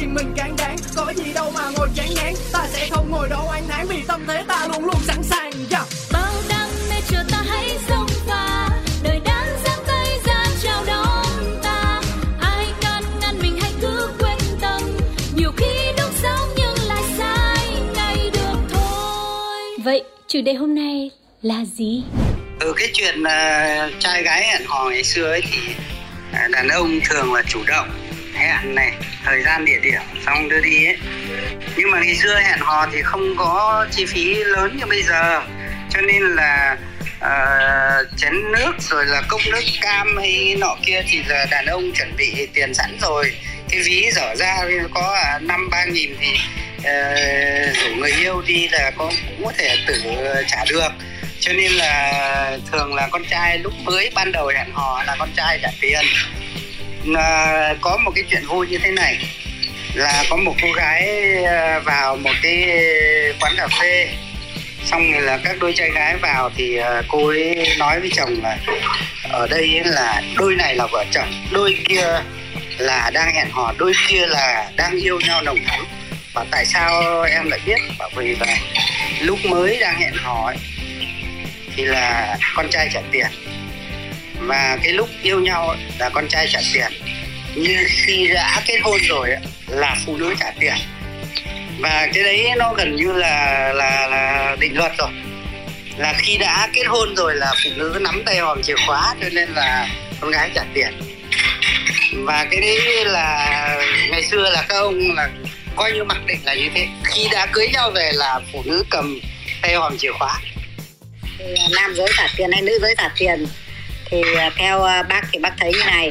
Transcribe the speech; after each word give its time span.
riêng 0.00 0.14
mình 0.14 0.32
càng 0.36 0.56
đáng 0.56 0.76
có 0.96 1.12
gì 1.16 1.32
đâu 1.32 1.50
mà 1.54 1.70
ngồi 1.76 1.88
chán 1.94 2.06
ngán. 2.14 2.34
Ta 2.52 2.66
sẽ 2.72 2.88
không 2.90 3.10
ngồi 3.10 3.28
đó 3.28 3.44
oán 3.48 3.62
thán 3.68 3.86
vì 3.88 4.02
tâm 4.08 4.24
thế 4.26 4.44
ta 4.48 4.68
luôn 4.72 4.84
luôn 4.84 5.00
sẵn 5.06 5.22
sàng 5.22 5.49
chủ 20.32 20.40
đề 20.40 20.54
hôm 20.54 20.74
nay 20.74 21.10
là 21.42 21.64
gì? 21.64 22.02
từ 22.60 22.72
cái 22.76 22.88
chuyện 22.92 23.20
uh, 23.20 23.92
trai 24.00 24.22
gái 24.22 24.42
hẹn 24.42 24.62
hò 24.66 24.90
ngày 24.90 25.04
xưa 25.04 25.30
ấy 25.30 25.42
thì 25.52 25.58
uh, 26.30 26.50
đàn 26.50 26.68
ông 26.68 27.00
thường 27.04 27.34
là 27.34 27.42
chủ 27.48 27.64
động 27.66 27.88
hẹn 28.34 28.74
này 28.74 28.92
thời 29.24 29.42
gian 29.42 29.64
địa 29.64 29.80
điểm 29.82 30.00
xong 30.26 30.48
đưa 30.48 30.60
đi 30.60 30.86
ấy. 30.86 30.96
Nhưng 31.76 31.90
mà 31.90 32.00
ngày 32.00 32.14
xưa 32.14 32.34
hẹn 32.34 32.58
hò 32.60 32.86
thì 32.92 33.02
không 33.02 33.36
có 33.36 33.86
chi 33.90 34.06
phí 34.06 34.34
lớn 34.34 34.76
như 34.76 34.86
bây 34.86 35.02
giờ. 35.02 35.42
Cho 35.90 36.00
nên 36.00 36.22
là 36.22 36.76
uh, 37.16 38.08
chén 38.16 38.52
nước 38.52 38.72
rồi 38.78 39.06
là 39.06 39.22
cốc 39.28 39.40
nước 39.52 39.64
cam 39.82 40.16
hay 40.16 40.56
nọ 40.58 40.76
kia 40.86 41.02
thì 41.08 41.22
là 41.28 41.46
đàn 41.50 41.66
ông 41.66 41.92
chuẩn 41.94 42.16
bị 42.16 42.46
tiền 42.54 42.74
sẵn 42.74 42.98
rồi. 43.00 43.32
Cái 43.68 43.80
ví 43.84 44.10
dở 44.12 44.34
ra 44.36 44.56
có 44.94 45.18
à, 45.24 45.38
năm 45.38 45.70
ba 45.70 45.84
nghìn 45.84 46.16
thì 46.20 46.38
uh, 46.80 47.76
rủ 47.76 47.94
người 47.96 48.12
yêu 48.12 48.42
đi 48.46 48.68
là 48.68 48.90
con 48.96 49.12
cũng 49.28 49.44
có 49.44 49.52
thể 49.58 49.76
tự 49.86 50.02
trả 50.48 50.64
được. 50.68 50.88
Cho 51.40 51.52
nên 51.52 51.72
là 51.72 52.58
thường 52.72 52.94
là 52.94 53.08
con 53.10 53.24
trai 53.30 53.58
lúc 53.58 53.72
mới 53.84 54.10
ban 54.14 54.32
đầu 54.32 54.46
hẹn 54.56 54.72
hò 54.72 55.02
là 55.06 55.16
con 55.18 55.28
trai 55.36 55.58
trả 55.62 55.68
tiền. 55.80 56.00
À, 57.16 57.74
có 57.80 57.98
một 58.04 58.12
cái 58.14 58.24
chuyện 58.30 58.46
vui 58.46 58.66
như 58.66 58.78
thế 58.78 58.90
này 58.90 59.18
là 59.94 60.24
có 60.30 60.36
một 60.36 60.54
cô 60.62 60.68
gái 60.72 61.34
ờ, 61.44 61.80
vào 61.80 62.16
một 62.16 62.32
cái 62.42 62.64
quán 63.40 63.54
cà 63.56 63.68
phê. 63.80 64.08
Xong 64.84 65.12
rồi 65.12 65.22
là 65.22 65.38
các 65.44 65.58
đôi 65.58 65.72
trai 65.76 65.90
gái 65.90 66.16
vào 66.16 66.50
thì 66.56 66.76
ờ, 66.76 67.02
cô 67.08 67.28
ấy 67.28 67.76
nói 67.78 68.00
với 68.00 68.10
chồng 68.16 68.42
là 68.42 68.58
ở 69.32 69.46
đây 69.46 69.80
là 69.84 70.22
đôi 70.36 70.54
này 70.54 70.76
là 70.76 70.86
vợ 70.92 71.04
chồng 71.12 71.32
đôi 71.52 71.78
kia 71.88 72.20
là 72.78 73.10
đang 73.14 73.34
hẹn 73.34 73.50
hò 73.50 73.74
đôi 73.78 73.92
kia 74.08 74.26
là 74.26 74.70
đang 74.76 75.00
yêu 75.00 75.20
nhau 75.20 75.42
nồng 75.42 75.58
thắm 75.66 75.86
và 76.40 76.46
tại 76.50 76.66
sao 76.66 77.22
em 77.22 77.50
lại 77.50 77.60
biết? 77.66 77.78
Bởi 77.98 78.24
vì 78.24 78.36
là 78.36 78.56
lúc 79.20 79.38
mới 79.44 79.78
đang 79.80 80.00
hẹn 80.00 80.12
hò 80.14 80.46
ấy, 80.46 80.56
thì 81.76 81.84
là 81.84 82.36
con 82.54 82.70
trai 82.70 82.88
trả 82.94 83.00
tiền. 83.10 83.26
Và 84.38 84.78
cái 84.82 84.92
lúc 84.92 85.08
yêu 85.22 85.40
nhau 85.40 85.68
ấy, 85.68 85.78
là 85.98 86.08
con 86.08 86.28
trai 86.28 86.48
trả 86.48 86.60
tiền. 86.74 86.92
Như 87.54 87.86
khi 87.88 88.28
đã 88.34 88.62
kết 88.66 88.78
hôn 88.82 89.00
rồi 89.08 89.30
ấy, 89.30 89.40
là 89.66 89.96
phụ 90.06 90.16
nữ 90.16 90.34
trả 90.40 90.50
tiền. 90.60 90.74
Và 91.78 92.08
cái 92.14 92.24
đấy 92.24 92.50
nó 92.56 92.72
gần 92.72 92.96
như 92.96 93.12
là 93.12 93.72
là 93.74 94.06
là 94.06 94.56
định 94.60 94.76
luật 94.76 94.92
rồi. 94.98 95.10
Là 95.96 96.14
khi 96.18 96.36
đã 96.36 96.68
kết 96.72 96.84
hôn 96.86 97.14
rồi 97.16 97.34
là 97.34 97.54
phụ 97.64 97.70
nữ 97.76 97.98
nắm 98.00 98.22
tay 98.26 98.38
hòm 98.38 98.62
chìa 98.62 98.76
khóa 98.86 99.14
cho 99.22 99.28
nên 99.32 99.48
là 99.48 99.88
con 100.20 100.30
gái 100.30 100.50
trả 100.54 100.62
tiền. 100.74 101.00
Và 102.14 102.46
cái 102.50 102.60
đấy 102.60 103.04
là 103.04 103.46
ngày 104.10 104.22
xưa 104.22 104.50
là 104.50 104.64
các 104.68 104.76
ông 104.76 104.98
là 105.16 105.28
coi 105.80 105.92
như 105.92 106.04
mặc 106.04 106.18
định 106.26 106.38
là 106.44 106.54
như 106.54 106.68
thế. 106.74 106.88
Khi 107.04 107.28
đã 107.32 107.46
cưới 107.52 107.68
nhau 107.68 107.90
về 107.90 108.12
là 108.14 108.40
phụ 108.52 108.62
nữ 108.64 108.84
cầm 108.90 109.20
tay 109.62 109.74
hòm 109.74 109.98
chìa 109.98 110.12
khóa. 110.12 110.40
Thì 111.38 111.44
à, 111.58 111.68
nam 111.74 111.94
giới 111.94 112.06
trả 112.16 112.28
tiền 112.36 112.52
hay 112.52 112.62
nữ 112.62 112.78
giới 112.82 112.94
trả 112.98 113.08
tiền? 113.18 113.46
Thì 114.04 114.22
à, 114.36 114.50
theo 114.56 114.82
à, 114.82 115.02
bác 115.02 115.22
thì 115.32 115.38
bác 115.38 115.52
thấy 115.58 115.72
như 115.72 115.84
này. 115.86 116.10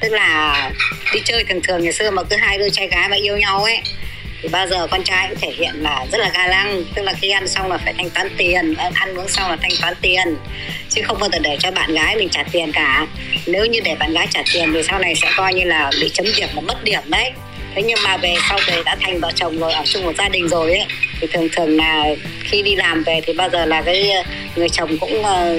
Tức 0.00 0.12
là 0.12 0.70
đi 1.12 1.20
chơi 1.24 1.44
thường 1.44 1.60
thường, 1.62 1.84
ngày 1.84 1.92
xưa 1.92 2.10
mà 2.10 2.22
cứ 2.22 2.36
hai 2.36 2.58
đôi 2.58 2.70
trai 2.70 2.88
gái 2.88 3.08
mà 3.08 3.16
yêu 3.16 3.36
nhau 3.36 3.64
ấy, 3.64 3.78
thì 4.42 4.48
bao 4.48 4.66
giờ 4.66 4.86
con 4.90 5.04
trai 5.04 5.28
cũng 5.28 5.38
thể 5.40 5.52
hiện 5.58 5.74
là 5.74 6.06
rất 6.12 6.18
là 6.18 6.30
ga 6.34 6.46
lăng. 6.46 6.84
Tức 6.94 7.02
là 7.02 7.12
khi 7.20 7.30
ăn 7.30 7.48
xong 7.48 7.70
là 7.70 7.78
phải 7.84 7.94
thanh 7.96 8.10
toán 8.10 8.28
tiền 8.36 8.74
ăn 8.94 9.18
uống 9.18 9.28
xong 9.28 9.50
là 9.50 9.56
thanh 9.62 9.76
toán 9.80 9.94
tiền, 10.00 10.36
chứ 10.90 11.02
không 11.04 11.18
bao 11.20 11.30
giờ 11.32 11.38
để 11.42 11.56
cho 11.60 11.70
bạn 11.70 11.94
gái 11.94 12.16
mình 12.16 12.28
trả 12.28 12.42
tiền 12.52 12.72
cả. 12.72 13.06
Nếu 13.46 13.66
như 13.66 13.80
để 13.84 13.94
bạn 13.94 14.12
gái 14.12 14.26
trả 14.30 14.42
tiền 14.52 14.72
thì 14.74 14.82
sau 14.82 14.98
này 14.98 15.14
sẽ 15.14 15.30
coi 15.36 15.54
như 15.54 15.64
là 15.64 15.90
bị 16.00 16.10
chấm 16.14 16.26
điểm 16.36 16.48
và 16.54 16.60
mất 16.60 16.84
điểm 16.84 17.02
đấy 17.06 17.32
thế 17.74 17.82
nhưng 17.82 17.98
mà 18.04 18.16
về 18.16 18.34
sau 18.48 18.58
về 18.66 18.82
đã 18.84 18.96
thành 19.00 19.20
vợ 19.20 19.30
chồng 19.34 19.58
rồi, 19.58 19.72
ở 19.72 19.82
chung 19.84 20.04
một 20.04 20.12
gia 20.18 20.28
đình 20.28 20.48
rồi 20.48 20.70
ấy, 20.70 20.86
thì 21.20 21.26
thường 21.26 21.48
thường 21.52 21.76
là 21.76 22.04
khi 22.44 22.62
đi 22.62 22.76
làm 22.76 23.02
về 23.06 23.20
thì 23.26 23.32
bao 23.32 23.50
giờ 23.50 23.64
là 23.66 23.82
cái 23.82 24.10
người 24.56 24.68
chồng 24.68 24.98
cũng 25.00 25.24
ờ, 25.24 25.58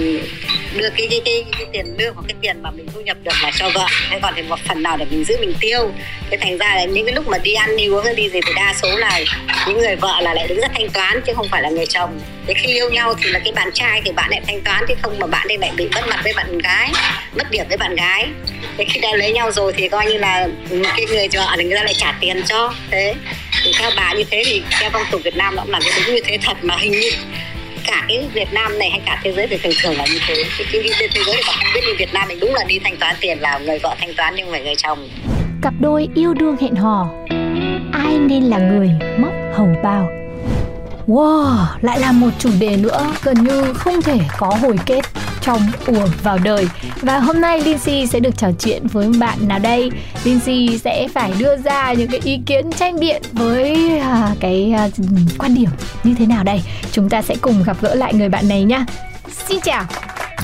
đưa 0.78 0.90
cái 0.90 1.08
cái 1.10 1.22
cái, 1.26 1.44
cái 1.52 1.66
tiền 1.74 1.86
lương 2.00 2.16
hoặc 2.16 2.24
cái 2.28 2.36
tiền 2.42 2.62
mà 2.62 2.72
mình 2.72 2.88
thu 2.94 3.02
nhập 3.02 3.18
được 3.24 3.32
là 3.44 3.52
cho 3.56 3.70
vợ. 3.74 3.86
Thế 4.10 4.20
còn 4.22 4.34
thì 4.36 4.42
một 4.42 4.60
phần 4.68 4.84
nào 4.84 4.98
để 4.98 5.06
mình 5.10 5.24
giữ 5.24 5.38
mình 5.40 5.54
tiêu. 5.60 5.92
Thế 6.30 6.38
thành 6.42 6.58
ra 6.58 6.76
là 6.76 6.86
những 6.86 7.06
cái 7.06 7.16
lúc 7.16 7.28
mà 7.28 7.38
đi 7.38 7.54
ăn 7.54 7.78
đi 7.78 7.88
uống 7.88 8.06
hay 8.06 8.14
đi 8.14 8.30
gì 8.30 8.40
thì 8.46 8.54
đa 8.56 8.74
số 8.82 8.98
là 8.98 9.20
những 9.68 9.78
người 9.78 9.96
vợ 9.96 10.22
là 10.22 10.34
lại 10.34 10.48
đứng 10.48 10.62
ra 10.62 10.68
thanh 10.74 10.90
toán 10.90 11.22
chứ 11.28 11.34
không 11.36 11.48
phải 11.52 11.62
là 11.62 11.70
người 11.70 11.86
chồng. 11.86 12.20
Thế 12.48 12.54
khi 12.54 12.74
yêu 12.74 12.90
nhau 12.90 13.14
thì 13.22 13.30
là 13.30 13.40
cái 13.40 13.54
bạn 13.54 13.70
trai 13.74 14.02
thì 14.06 14.12
bạn 14.12 14.30
lại 14.30 14.42
thanh 14.48 14.62
toán 14.62 14.84
chứ 14.88 14.94
không 15.02 15.20
mà 15.20 15.28
bạn 15.28 15.48
ấy 15.48 15.58
lại 15.58 15.72
bị 15.78 15.88
mất 15.96 16.02
mặt 16.08 16.20
với 16.24 16.34
bạn 16.34 16.58
gái 16.58 16.92
mất 17.36 17.52
điểm 17.52 17.66
với 17.68 17.78
bạn 17.78 17.96
gái. 17.96 18.28
Thế 18.78 18.86
khi 18.90 19.00
đã 19.00 19.10
lấy 19.16 19.32
nhau 19.32 19.52
rồi 19.52 19.74
thì 19.78 19.90
coi 19.90 20.06
như 20.06 20.18
là 20.18 20.48
cái 20.98 21.06
người 21.06 21.28
vợ 21.34 21.56
thì 21.58 21.64
người 21.64 21.78
ta 21.78 21.84
lại 21.84 21.94
trả 21.98 22.14
tiền 22.22 22.44
cho. 22.46 22.74
Thế 22.92 23.14
thì 23.64 23.72
theo 23.80 23.92
bà 23.96 24.14
như 24.14 24.24
thế 24.32 24.44
thì 24.46 24.62
theo 24.80 24.90
phong 24.94 25.04
tục 25.12 25.22
Việt 25.24 25.36
Nam 25.36 25.56
nó 25.56 25.62
cũng 25.62 25.72
là 25.72 25.80
cái 25.84 25.92
đúng 25.96 26.16
như 26.16 26.22
thế 26.26 26.38
thật 26.42 26.58
mà 26.62 26.76
hình 26.76 26.92
như 26.92 27.12
cả 27.86 28.06
cái 28.08 28.30
Việt 28.34 28.54
Nam 28.54 28.80
này 28.80 28.90
hay 28.90 29.02
cả 29.06 29.22
thế 29.24 29.32
giới 29.32 29.48
thì 29.48 29.58
thường 29.58 29.74
thường 29.84 29.98
là 29.98 30.06
như 30.06 30.20
thế. 30.28 30.44
Cái, 30.58 30.68
cái, 30.72 30.82
cái 31.00 31.08
thế 31.14 31.22
giới 31.26 31.36
thì 31.36 31.42
còn 31.48 31.56
không 31.56 31.74
biết 31.74 31.82
như 31.88 31.94
Việt 32.00 32.14
Nam 32.14 32.28
mình 32.28 32.40
đúng 32.40 32.54
là 32.54 32.64
đi 32.64 32.80
thanh 32.80 32.98
toán 32.98 33.16
tiền 33.22 33.40
là 33.40 33.58
người 33.58 33.80
vợ 33.80 33.96
thanh 34.00 34.14
toán 34.18 34.34
nhưng 34.36 34.52
phải 34.52 34.62
người 34.62 34.76
chồng. 34.76 35.10
Cặp 35.62 35.74
đôi 35.80 36.08
yêu 36.16 36.34
đương 36.34 36.56
hẹn 36.62 36.76
hò. 36.76 37.08
Ai 37.94 38.18
nên 38.20 38.44
là 38.44 38.58
người 38.58 38.90
móc 39.18 39.34
hầu 39.54 39.68
bao? 39.84 40.10
Wow, 41.08 41.66
lại 41.82 42.00
là 42.00 42.12
một 42.12 42.30
chủ 42.40 42.50
đề 42.60 42.78
nữa 42.78 43.14
gần 43.24 43.44
như 43.44 43.74
không 43.74 44.02
thể 44.02 44.20
có 44.38 44.48
hồi 44.48 44.76
kết 44.86 45.02
trong 45.44 45.62
ùa 45.88 46.08
vào 46.24 46.38
đời. 46.44 46.68
Và 47.02 47.20
hôm 47.20 47.42
nay 47.42 47.62
Lindsay 47.62 48.08
sẽ 48.08 48.20
được 48.20 48.38
trò 48.38 48.48
chuyện 48.60 48.88
với 48.88 49.10
bạn 49.20 49.48
nào 49.48 49.60
đây? 49.60 49.90
Lindsay 50.24 50.80
sẽ 50.84 51.08
phải 51.14 51.32
đưa 51.40 51.58
ra 51.58 51.94
những 51.94 52.08
cái 52.08 52.20
ý 52.24 52.40
kiến 52.46 52.72
tranh 52.72 53.00
biện 53.00 53.22
với 53.32 54.00
à, 54.00 54.30
cái 54.40 54.74
à, 54.78 54.90
quan 55.38 55.56
điểm 55.56 55.70
như 56.04 56.16
thế 56.20 56.26
nào 56.26 56.44
đây? 56.44 56.62
Chúng 56.92 57.10
ta 57.10 57.22
sẽ 57.22 57.36
cùng 57.42 57.64
gặp 57.64 57.78
gỡ 57.82 57.96
lại 57.96 58.14
người 58.14 58.30
bạn 58.30 58.48
này 58.48 58.64
nhá. 58.64 58.86
Xin 59.48 59.60
chào. 59.62 59.84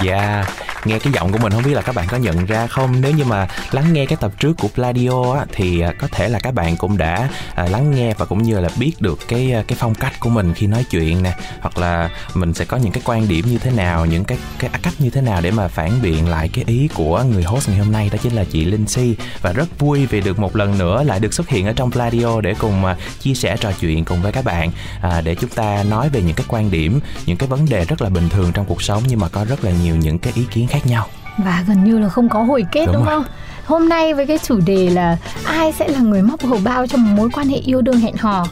Yeah 0.06 0.69
nghe 0.86 1.00
cái 1.00 1.14
giọng 1.14 1.32
của 1.32 1.38
mình 1.38 1.54
không 1.54 1.64
biết 1.64 1.74
là 1.74 1.82
các 1.82 1.96
bạn 1.96 2.08
có 2.10 2.18
nhận 2.18 2.46
ra 2.46 2.68
không? 2.68 3.02
Nếu 3.02 3.12
như 3.12 3.26
mà 3.26 3.48
lắng 3.72 3.94
nghe 3.94 4.06
cái 4.06 4.18
tập 4.22 4.32
trước 4.40 4.54
của 4.58 4.68
Pladio 4.68 5.34
á 5.34 5.46
Thì 5.52 5.80
à, 5.80 5.94
có 6.00 6.08
thể 6.12 6.30
là 6.30 6.40
các 6.40 6.54
bạn 6.54 6.78
cũng 6.78 6.98
đã 6.98 7.30
à, 7.56 7.68
lắng 7.68 7.92
nghe 7.96 8.14
và 8.14 8.26
cũng 8.26 8.44
như 8.44 8.60
là 8.60 8.70
biết 8.80 8.94
được 9.00 9.20
cái 9.28 9.52
à, 9.54 9.64
cái 9.68 9.78
phong 9.82 9.96
cách 9.96 10.20
của 10.20 10.30
mình 10.30 10.54
khi 10.54 10.68
nói 10.68 10.86
chuyện 10.92 11.24
nè. 11.24 11.36
Hoặc 11.62 11.78
là 11.78 12.10
mình 12.34 12.54
sẽ 12.54 12.66
có 12.66 12.78
những 12.78 12.92
cái 12.92 13.02
quan 13.06 13.28
điểm 13.28 13.46
như 13.50 13.58
thế 13.58 13.72
nào, 13.72 14.06
những 14.06 14.24
cái 14.24 14.38
cái 14.60 14.70
cách 14.82 14.94
như 15.00 15.10
thế 15.10 15.22
nào 15.22 15.42
để 15.42 15.52
mà 15.52 15.68
phản 15.68 16.02
biện 16.02 16.30
lại 16.30 16.50
cái 16.54 16.64
ý 16.68 16.90
của 16.94 17.24
người 17.24 17.44
host 17.44 17.70
ngày 17.70 17.78
hôm 17.78 17.92
nay? 17.92 18.10
Đó 18.12 18.18
chính 18.24 18.34
là 18.34 18.44
chị 18.44 18.66
Linh 18.66 18.88
Si. 18.88 19.16
Và 19.42 19.52
rất 19.52 19.80
vui 19.80 20.06
vì 20.06 20.22
được 20.22 20.40
một 20.40 20.56
lần 20.56 20.78
nữa 20.78 21.04
lại 21.04 21.20
được 21.20 21.34
xuất 21.34 21.50
hiện 21.50 21.66
ở 21.66 21.74
trong 21.74 21.92
Pladio 21.92 22.42
để 22.42 22.54
cùng 22.60 22.86
à, 22.86 22.98
chia 23.20 23.34
sẻ 23.34 23.58
trò 23.60 23.72
chuyện 23.80 24.06
cùng 24.06 24.22
với 24.22 24.32
các 24.32 24.46
bạn. 24.46 24.72
À, 25.02 25.22
Để 25.22 25.36
chúng 25.36 25.50
ta 25.50 25.84
nói 25.84 26.10
về 26.10 26.22
những 26.22 26.36
cái 26.36 26.46
quan 26.50 26.72
điểm, 26.72 27.00
những 27.26 27.38
cái 27.38 27.50
vấn 27.50 27.66
đề 27.70 27.86
rất 27.86 28.02
là 28.02 28.10
bình 28.10 28.30
thường 28.30 28.52
trong 28.54 28.66
cuộc 28.66 28.82
sống 28.82 29.04
Nhưng 29.08 29.20
mà 29.20 29.30
có 29.30 29.46
rất 29.46 29.64
là 29.64 29.72
nhiều 29.84 29.96
những 29.96 30.20
cái 30.20 30.34
ý 30.36 30.44
kiến 30.52 30.68
khác 30.70 30.80
nhau. 30.88 31.06
Và 31.38 31.64
gần 31.68 31.84
như 31.84 32.00
là 32.00 32.10
không 32.10 32.30
có 32.30 32.44
hồi 32.44 32.66
kết 32.72 32.86
đúng, 32.86 32.96
Đúng 32.96 33.06
rồi. 33.06 33.14
không? 33.16 33.24
Hôm 33.66 33.90
nay 33.90 34.14
với 34.14 34.26
cái 34.28 34.38
chủ 34.38 34.60
đề 34.66 34.90
là 34.90 35.18
ai 35.46 35.72
sẽ 35.80 35.88
là 35.88 36.00
người 36.00 36.22
móc 36.22 36.42
hầu 36.46 36.60
bao 36.64 36.88
trong 36.88 37.04
một 37.04 37.12
mối 37.18 37.30
quan 37.34 37.48
hệ 37.50 37.58
yêu 37.58 37.82
đương 37.82 38.00
hẹn 38.00 38.16
hò? 38.18 38.46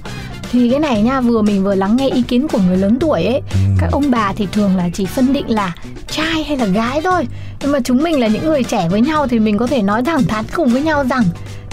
Thì 0.52 0.70
cái 0.70 0.80
này 0.80 1.02
nha 1.02 1.22
vừa 1.22 1.42
mình 1.42 1.64
vừa 1.64 1.76
lắng 1.76 1.96
nghe 1.96 2.10
ý 2.10 2.22
kiến 2.22 2.48
của 2.48 2.60
người 2.68 2.78
lớn 2.78 2.98
tuổi 3.00 3.24
ấy. 3.26 3.42
Các 3.80 3.90
ông 3.92 4.12
bà 4.12 4.34
thì 4.36 4.48
thường 4.52 4.76
là 4.78 4.90
chỉ 4.94 5.06
phân 5.06 5.34
định 5.34 5.50
là 5.50 5.74
trai 6.12 6.44
hay 6.44 6.58
là 6.58 6.66
gái 6.66 7.02
thôi. 7.04 7.28
Nhưng 7.62 7.72
mà 7.72 7.80
chúng 7.84 8.04
mình 8.04 8.20
là 8.20 8.28
những 8.28 8.46
người 8.46 8.64
trẻ 8.64 8.88
với 8.90 9.02
nhau 9.02 9.28
thì 9.28 9.40
mình 9.40 9.58
có 9.58 9.68
thể 9.68 9.82
nói 9.82 10.04
thẳng 10.04 10.24
thắn 10.24 10.46
cùng 10.56 10.70
với 10.70 10.82
nhau 10.82 11.04
rằng 11.04 11.24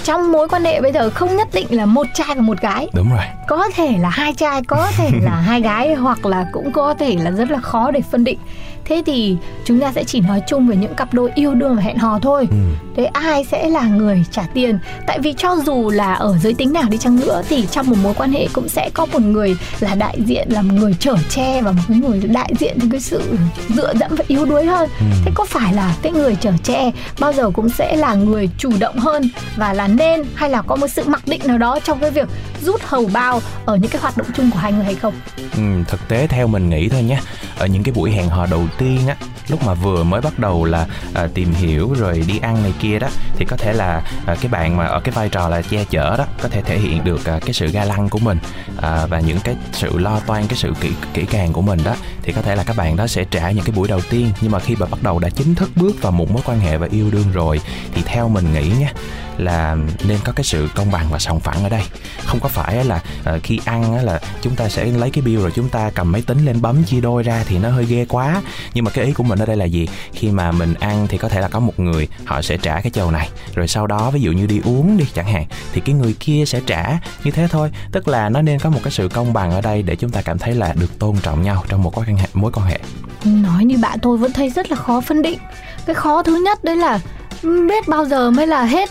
trong 0.04 0.32
mối 0.32 0.48
quan 0.48 0.64
hệ 0.64 0.80
bây 0.80 0.92
giờ 0.92 1.10
không 1.10 1.36
nhất 1.36 1.48
định 1.52 1.66
là 1.70 1.86
một 1.86 2.06
trai 2.14 2.34
và 2.36 2.42
một 2.42 2.60
gái. 2.60 2.88
Đúng 2.94 3.10
rồi. 3.10 3.24
Có 3.48 3.68
thể 3.74 3.98
là 3.98 4.08
hai 4.08 4.32
trai 4.34 4.62
có 4.62 4.90
thể 4.96 5.10
là 5.22 5.30
hai 5.34 5.60
gái 5.60 5.94
hoặc 5.94 6.26
là 6.26 6.46
cũng 6.52 6.72
có 6.72 6.94
thể 6.94 7.16
là 7.20 7.30
rất 7.30 7.50
là 7.50 7.58
khó 7.58 7.90
để 7.90 8.00
phân 8.10 8.24
định 8.24 8.38
thế 8.84 9.02
thì 9.06 9.36
chúng 9.64 9.80
ta 9.80 9.92
sẽ 9.92 10.04
chỉ 10.04 10.20
nói 10.20 10.42
chung 10.48 10.66
về 10.66 10.76
những 10.76 10.94
cặp 10.94 11.14
đôi 11.14 11.30
yêu 11.34 11.54
đương 11.54 11.76
và 11.76 11.82
hẹn 11.82 11.98
hò 11.98 12.18
thôi. 12.22 12.46
Ừ. 12.50 12.56
thế 12.96 13.04
ai 13.04 13.44
sẽ 13.44 13.68
là 13.68 13.82
người 13.82 14.24
trả 14.30 14.42
tiền? 14.54 14.78
Tại 15.06 15.18
vì 15.18 15.32
cho 15.38 15.56
dù 15.66 15.90
là 15.90 16.14
ở 16.14 16.36
giới 16.42 16.54
tính 16.54 16.72
nào 16.72 16.84
đi 16.90 16.98
chăng 16.98 17.20
nữa 17.20 17.42
thì 17.48 17.66
trong 17.70 17.90
một 17.90 17.96
mối 18.02 18.14
quan 18.14 18.32
hệ 18.32 18.48
cũng 18.52 18.68
sẽ 18.68 18.90
có 18.94 19.06
một 19.06 19.22
người 19.22 19.56
là 19.80 19.94
đại 19.94 20.18
diện 20.26 20.48
là 20.50 20.62
một 20.62 20.74
người 20.74 20.94
chở 20.98 21.16
che 21.28 21.62
và 21.62 21.72
một 21.72 21.82
cái 21.88 21.98
người 21.98 22.20
đại 22.20 22.52
diện 22.58 22.78
cho 22.80 22.86
cái 22.90 23.00
sự 23.00 23.38
dựa 23.68 23.94
dẫm 23.94 24.14
và 24.14 24.24
yếu 24.28 24.44
đuối 24.44 24.64
hơn. 24.64 24.88
Ừ. 25.00 25.06
thế 25.24 25.30
có 25.34 25.44
phải 25.44 25.74
là 25.74 25.96
cái 26.02 26.12
người 26.12 26.36
chở 26.40 26.52
che 26.62 26.90
bao 27.20 27.32
giờ 27.32 27.50
cũng 27.50 27.68
sẽ 27.68 27.96
là 27.96 28.14
người 28.14 28.48
chủ 28.58 28.70
động 28.78 28.98
hơn 28.98 29.30
và 29.56 29.72
là 29.72 29.88
nên 29.88 30.24
hay 30.34 30.50
là 30.50 30.62
có 30.62 30.76
một 30.76 30.88
sự 30.88 31.02
mặc 31.06 31.22
định 31.26 31.40
nào 31.44 31.58
đó 31.58 31.78
trong 31.84 31.98
cái 32.00 32.10
việc 32.10 32.28
rút 32.62 32.80
hầu 32.82 33.10
bao 33.12 33.40
ở 33.64 33.76
những 33.76 33.90
cái 33.90 34.02
hoạt 34.02 34.16
động 34.16 34.26
chung 34.36 34.50
của 34.50 34.58
hai 34.58 34.72
người 34.72 34.84
hay 34.84 34.94
không? 34.94 35.14
Ừ, 35.56 35.62
thực 35.88 36.08
tế 36.08 36.26
theo 36.26 36.46
mình 36.46 36.70
nghĩ 36.70 36.88
thôi 36.88 37.02
nhé. 37.02 37.20
Ở 37.58 37.66
những 37.66 37.82
cái 37.82 37.92
buổi 37.94 38.10
hẹn 38.10 38.28
hò 38.28 38.46
đầu 38.46 38.62
tiên 38.78 39.06
á 39.06 39.16
lúc 39.48 39.64
mà 39.64 39.74
vừa 39.74 40.04
mới 40.04 40.20
bắt 40.20 40.38
đầu 40.38 40.64
là 40.64 40.86
à, 41.14 41.28
tìm 41.34 41.52
hiểu 41.52 41.94
rồi 41.98 42.24
đi 42.28 42.38
ăn 42.38 42.62
này 42.62 42.72
kia 42.80 42.98
đó 42.98 43.08
thì 43.36 43.44
có 43.44 43.56
thể 43.56 43.72
là 43.72 44.02
à, 44.26 44.34
cái 44.40 44.48
bạn 44.48 44.76
mà 44.76 44.86
ở 44.86 45.00
cái 45.00 45.12
vai 45.12 45.28
trò 45.28 45.48
là 45.48 45.62
che 45.62 45.84
chở 45.90 46.16
đó 46.16 46.24
có 46.42 46.48
thể 46.48 46.62
thể 46.62 46.78
hiện 46.78 47.04
được 47.04 47.24
à, 47.24 47.38
cái 47.40 47.52
sự 47.52 47.66
ga 47.66 47.84
lăng 47.84 48.08
của 48.08 48.18
mình 48.18 48.38
à, 48.82 49.06
và 49.06 49.20
những 49.20 49.38
cái 49.44 49.56
sự 49.72 49.98
lo 49.98 50.20
toan 50.20 50.46
cái 50.46 50.56
sự 50.56 50.72
kỹ 50.80 50.90
kỹ 51.14 51.24
càng 51.30 51.52
của 51.52 51.62
mình 51.62 51.80
đó 51.84 51.94
thì 52.24 52.32
có 52.32 52.42
thể 52.42 52.56
là 52.56 52.64
các 52.64 52.76
bạn 52.76 52.96
đó 52.96 53.06
sẽ 53.06 53.24
trả 53.30 53.50
những 53.50 53.64
cái 53.64 53.76
buổi 53.76 53.88
đầu 53.88 54.00
tiên. 54.10 54.30
Nhưng 54.40 54.52
mà 54.52 54.58
khi 54.58 54.76
mà 54.76 54.86
bắt 54.86 55.02
đầu 55.02 55.18
đã 55.18 55.28
chính 55.28 55.54
thức 55.54 55.70
bước 55.76 56.02
vào 56.02 56.12
một 56.12 56.30
mối 56.30 56.42
quan 56.46 56.60
hệ 56.60 56.76
và 56.76 56.88
yêu 56.90 57.10
đương 57.10 57.32
rồi, 57.32 57.60
thì 57.94 58.02
theo 58.04 58.28
mình 58.28 58.52
nghĩ 58.52 58.70
nha, 58.80 58.92
là 59.38 59.76
nên 60.04 60.18
có 60.24 60.32
cái 60.32 60.44
sự 60.44 60.68
công 60.74 60.90
bằng 60.90 61.06
và 61.10 61.18
sòng 61.18 61.40
phẳng 61.40 61.62
ở 61.62 61.68
đây. 61.68 61.82
Không 62.24 62.40
có 62.40 62.48
phải 62.48 62.84
là 62.84 63.02
ờ, 63.24 63.40
khi 63.42 63.60
ăn 63.64 64.04
là 64.04 64.20
chúng 64.42 64.56
ta 64.56 64.68
sẽ 64.68 64.84
lấy 64.84 65.10
cái 65.10 65.22
bill 65.22 65.40
rồi 65.40 65.52
chúng 65.54 65.68
ta 65.68 65.90
cầm 65.90 66.12
máy 66.12 66.22
tính 66.26 66.44
lên 66.44 66.62
bấm 66.62 66.84
chia 66.84 67.00
đôi 67.00 67.22
ra 67.22 67.44
thì 67.48 67.58
nó 67.58 67.70
hơi 67.70 67.84
ghê 67.84 68.06
quá. 68.08 68.42
Nhưng 68.74 68.84
mà 68.84 68.90
cái 68.90 69.04
ý 69.04 69.12
của 69.12 69.22
mình 69.22 69.38
ở 69.38 69.46
đây 69.46 69.56
là 69.56 69.64
gì? 69.64 69.88
Khi 70.12 70.30
mà 70.30 70.52
mình 70.52 70.74
ăn 70.74 71.06
thì 71.08 71.18
có 71.18 71.28
thể 71.28 71.40
là 71.40 71.48
có 71.48 71.60
một 71.60 71.80
người 71.80 72.08
họ 72.24 72.42
sẽ 72.42 72.56
trả 72.56 72.80
cái 72.80 72.90
chầu 72.90 73.10
này, 73.10 73.28
rồi 73.54 73.68
sau 73.68 73.86
đó 73.86 74.10
ví 74.10 74.20
dụ 74.20 74.32
như 74.32 74.46
đi 74.46 74.60
uống 74.64 74.96
đi 74.96 75.04
chẳng 75.14 75.32
hạn, 75.32 75.46
thì 75.72 75.80
cái 75.80 75.94
người 75.94 76.14
kia 76.20 76.44
sẽ 76.46 76.60
trả. 76.66 76.98
Như 77.24 77.30
thế 77.30 77.48
thôi, 77.50 77.70
tức 77.92 78.08
là 78.08 78.28
nó 78.28 78.42
nên 78.42 78.58
có 78.58 78.70
một 78.70 78.80
cái 78.82 78.92
sự 78.92 79.08
công 79.08 79.32
bằng 79.32 79.50
ở 79.50 79.60
đây 79.60 79.82
để 79.82 79.96
chúng 79.96 80.10
ta 80.10 80.22
cảm 80.22 80.38
thấy 80.38 80.54
là 80.54 80.72
được 80.80 80.98
tôn 80.98 81.16
trọng 81.22 81.42
nhau 81.42 81.64
trong 81.68 81.82
một 81.82 81.94
mối 81.96 82.04
quan 82.06 82.13
hệ, 82.16 82.28
mối 82.34 82.52
quan 82.54 82.66
hệ. 82.66 82.78
Nói 83.24 83.64
như 83.64 83.78
bạn 83.78 83.98
tôi 84.02 84.16
vẫn 84.16 84.32
thấy 84.32 84.50
rất 84.50 84.70
là 84.70 84.76
khó 84.76 85.00
phân 85.00 85.22
định. 85.22 85.38
Cái 85.86 85.94
khó 85.94 86.22
thứ 86.22 86.36
nhất 86.36 86.64
đấy 86.64 86.76
là 86.76 86.98
biết 87.42 87.88
bao 87.88 88.04
giờ 88.04 88.30
mới 88.30 88.46
là 88.46 88.62
hết 88.64 88.90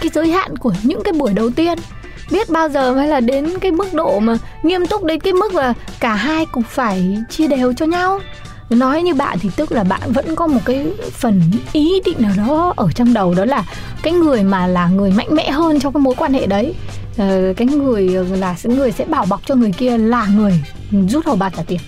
cái 0.00 0.10
giới 0.14 0.30
hạn 0.30 0.58
của 0.58 0.72
những 0.82 1.02
cái 1.04 1.12
buổi 1.12 1.32
đầu 1.32 1.50
tiên. 1.50 1.78
Biết 2.30 2.50
bao 2.50 2.68
giờ 2.68 2.92
mới 2.94 3.06
là 3.06 3.20
đến 3.20 3.58
cái 3.58 3.72
mức 3.72 3.94
độ 3.94 4.20
mà 4.20 4.36
nghiêm 4.62 4.86
túc 4.86 5.04
đến 5.04 5.20
cái 5.20 5.32
mức 5.32 5.54
là 5.54 5.74
cả 6.00 6.14
hai 6.14 6.46
cũng 6.46 6.62
phải 6.62 7.18
chia 7.30 7.46
đều 7.46 7.72
cho 7.72 7.86
nhau. 7.86 8.20
Nói 8.70 9.02
như 9.02 9.14
bạn 9.14 9.38
thì 9.38 9.50
tức 9.56 9.72
là 9.72 9.84
bạn 9.84 10.12
vẫn 10.12 10.36
có 10.36 10.46
một 10.46 10.60
cái 10.64 10.86
phần 11.12 11.42
ý 11.72 12.00
định 12.04 12.16
nào 12.18 12.32
đó 12.36 12.74
ở 12.76 12.88
trong 12.94 13.14
đầu, 13.14 13.34
đó 13.34 13.44
là 13.44 13.64
cái 14.02 14.12
người 14.12 14.42
mà 14.42 14.66
là 14.66 14.86
người 14.88 15.10
mạnh 15.10 15.28
mẽ 15.30 15.50
hơn 15.50 15.80
trong 15.80 15.92
cái 15.92 16.00
mối 16.00 16.14
quan 16.18 16.32
hệ 16.32 16.46
đấy. 16.46 16.74
Ờ, 17.18 17.54
cái 17.56 17.66
người 17.66 18.08
là, 18.08 18.56
người 18.64 18.92
sẽ 18.92 19.04
bảo 19.04 19.26
bọc 19.26 19.40
cho 19.46 19.54
người 19.54 19.72
kia 19.72 19.98
là 19.98 20.26
người 20.26 20.64
rút 21.08 21.26
hầu 21.26 21.36
bạc 21.36 21.52
trả 21.56 21.62
tiền. 21.62 21.80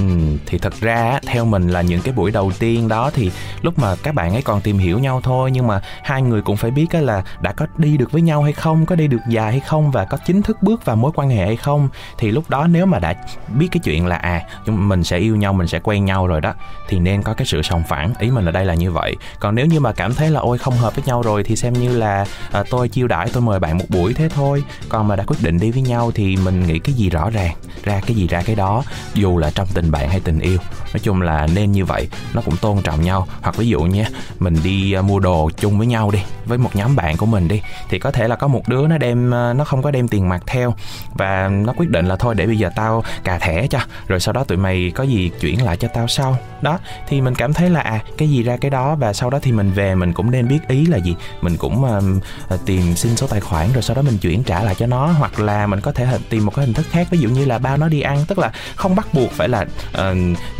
Ừ, 0.00 0.06
thì 0.46 0.58
thật 0.58 0.80
ra 0.80 1.20
theo 1.26 1.44
mình 1.44 1.68
là 1.68 1.82
những 1.82 2.02
cái 2.02 2.14
buổi 2.14 2.30
đầu 2.30 2.52
tiên 2.58 2.88
đó 2.88 3.10
thì 3.14 3.30
lúc 3.62 3.78
mà 3.78 3.96
các 4.02 4.14
bạn 4.14 4.32
ấy 4.32 4.42
còn 4.42 4.60
tìm 4.60 4.78
hiểu 4.78 4.98
nhau 4.98 5.20
thôi 5.24 5.50
nhưng 5.50 5.66
mà 5.66 5.80
hai 6.02 6.22
người 6.22 6.42
cũng 6.42 6.56
phải 6.56 6.70
biết 6.70 6.94
là 6.94 7.22
đã 7.40 7.52
có 7.52 7.66
đi 7.76 7.96
được 7.96 8.12
với 8.12 8.22
nhau 8.22 8.42
hay 8.42 8.52
không 8.52 8.86
có 8.86 8.96
đi 8.96 9.06
được 9.06 9.18
dài 9.28 9.50
hay 9.50 9.60
không 9.60 9.90
và 9.90 10.04
có 10.04 10.18
chính 10.26 10.42
thức 10.42 10.62
bước 10.62 10.84
vào 10.84 10.96
mối 10.96 11.12
quan 11.14 11.30
hệ 11.30 11.46
hay 11.46 11.56
không. 11.56 11.88
Thì 12.18 12.30
lúc 12.30 12.50
đó 12.50 12.66
nếu 12.66 12.86
mà 12.86 12.98
đã 12.98 13.14
biết 13.48 13.68
cái 13.70 13.80
chuyện 13.84 14.06
là 14.06 14.16
à 14.16 14.42
chúng 14.66 14.88
mình 14.88 15.04
sẽ 15.04 15.18
yêu 15.18 15.36
nhau 15.36 15.52
mình 15.52 15.66
sẽ 15.66 15.80
quen 15.82 16.04
nhau 16.04 16.26
rồi 16.26 16.40
đó 16.40 16.54
thì 16.88 16.98
nên 16.98 17.22
có 17.22 17.34
cái 17.34 17.46
sự 17.46 17.62
sòng 17.62 17.82
phẳng. 17.88 18.12
Ý 18.18 18.30
mình 18.30 18.46
ở 18.46 18.52
đây 18.52 18.64
là 18.64 18.74
như 18.74 18.92
vậy. 18.92 19.16
Còn 19.40 19.54
nếu 19.54 19.66
như 19.66 19.80
mà 19.80 19.92
cảm 19.92 20.14
thấy 20.14 20.30
là 20.30 20.40
ôi 20.40 20.58
không 20.58 20.74
hợp 20.74 20.96
với 20.96 21.04
nhau 21.06 21.22
rồi 21.22 21.42
thì 21.44 21.56
xem 21.56 21.72
như 21.72 21.98
là 21.98 22.24
à, 22.52 22.62
tôi 22.70 22.88
chiêu 22.88 23.08
đãi 23.08 23.28
tôi 23.32 23.42
mời 23.42 23.58
bạn 23.58 23.78
một 23.78 23.84
buổi 23.88 24.14
thế 24.14 24.28
thôi 24.28 24.64
còn 24.88 25.08
mà 25.08 25.16
đã 25.16 25.24
quyết 25.26 25.42
định 25.42 25.58
đi 25.58 25.70
với 25.70 25.82
nhau 25.82 26.10
thì 26.14 26.36
mình 26.36 26.66
nghĩ 26.66 26.78
cái 26.78 26.94
gì 26.94 27.10
rõ 27.10 27.30
ràng 27.30 27.54
ra 27.84 28.00
cái 28.06 28.16
gì 28.16 28.26
ra 28.26 28.42
cái 28.42 28.56
đó. 28.56 28.82
Dù 29.14 29.38
là 29.38 29.50
trong 29.54 29.66
tình 29.74 29.89
bạn 29.90 30.08
hay 30.08 30.20
tình 30.20 30.38
yêu 30.38 30.58
nói 30.92 31.00
chung 31.02 31.22
là 31.22 31.46
nên 31.54 31.72
như 31.72 31.84
vậy 31.84 32.08
nó 32.34 32.42
cũng 32.44 32.56
tôn 32.56 32.82
trọng 32.82 33.02
nhau. 33.02 33.26
Hoặc 33.42 33.56
ví 33.56 33.68
dụ 33.68 33.80
nha 33.80 34.04
mình 34.38 34.56
đi 34.64 34.92
à, 34.92 35.02
mua 35.02 35.20
đồ 35.20 35.50
chung 35.56 35.78
với 35.78 35.86
nhau 35.86 36.10
đi 36.10 36.18
với 36.46 36.58
một 36.58 36.76
nhóm 36.76 36.96
bạn 36.96 37.16
của 37.16 37.26
mình 37.26 37.48
đi 37.48 37.60
thì 37.88 37.98
có 37.98 38.10
thể 38.10 38.28
là 38.28 38.36
có 38.36 38.48
một 38.48 38.68
đứa 38.68 38.86
nó 38.86 38.98
đem 38.98 39.34
à, 39.34 39.52
nó 39.52 39.64
không 39.64 39.82
có 39.82 39.90
đem 39.90 40.08
tiền 40.08 40.28
mặt 40.28 40.42
theo. 40.46 40.74
Và 41.14 41.48
nó 41.48 41.72
quyết 41.76 41.90
định 41.90 42.06
là 42.06 42.16
thôi 42.16 42.34
để 42.34 42.46
bây 42.46 42.58
giờ 42.58 42.70
tao 42.76 43.04
cà 43.24 43.38
thẻ 43.38 43.66
cho 43.66 43.78
rồi 44.06 44.20
sau 44.20 44.32
đó 44.32 44.44
tụi 44.44 44.58
mày 44.58 44.92
có 44.94 45.04
gì 45.04 45.30
chuyển 45.40 45.64
lại 45.64 45.76
cho 45.76 45.88
tao 45.94 46.08
sau. 46.08 46.36
Đó 46.62 46.78
thì 47.08 47.20
mình 47.20 47.34
cảm 47.34 47.52
thấy 47.52 47.70
là 47.70 47.80
à 47.80 48.00
cái 48.18 48.30
gì 48.30 48.42
ra 48.42 48.56
cái 48.56 48.70
đó 48.70 48.94
và 48.94 49.12
sau 49.12 49.30
đó 49.30 49.38
thì 49.42 49.52
mình 49.52 49.72
về 49.72 49.94
mình 49.94 50.12
cũng 50.12 50.30
nên 50.30 50.48
biết 50.48 50.58
ý 50.68 50.86
là 50.86 50.96
gì. 50.96 51.16
Mình 51.40 51.56
cũng 51.56 51.84
uh, 51.84 52.60
tìm 52.66 52.96
xin 52.96 53.16
số 53.16 53.26
tài 53.26 53.40
khoản 53.40 53.72
rồi 53.72 53.82
sau 53.82 53.96
đó 53.96 54.02
mình 54.02 54.18
chuyển 54.18 54.42
trả 54.44 54.62
lại 54.62 54.74
cho 54.78 54.86
nó. 54.86 55.06
Hoặc 55.06 55.40
là 55.40 55.66
mình 55.66 55.80
có 55.80 55.92
thể 55.92 56.06
tìm 56.28 56.46
một 56.46 56.54
cái 56.54 56.64
hình 56.64 56.74
thức 56.74 56.86
khác 56.90 57.06
ví 57.10 57.18
dụ 57.18 57.28
như 57.28 57.44
là 57.44 57.58
bao 57.58 57.76
nó 57.76 57.88
đi 57.88 58.00
ăn. 58.00 58.24
Tức 58.28 58.38
là 58.38 58.52
không 58.76 58.94
bắt 58.94 59.14
buộc 59.14 59.30
phải 59.32 59.48
là 59.48 59.66
ờ, 59.92 60.14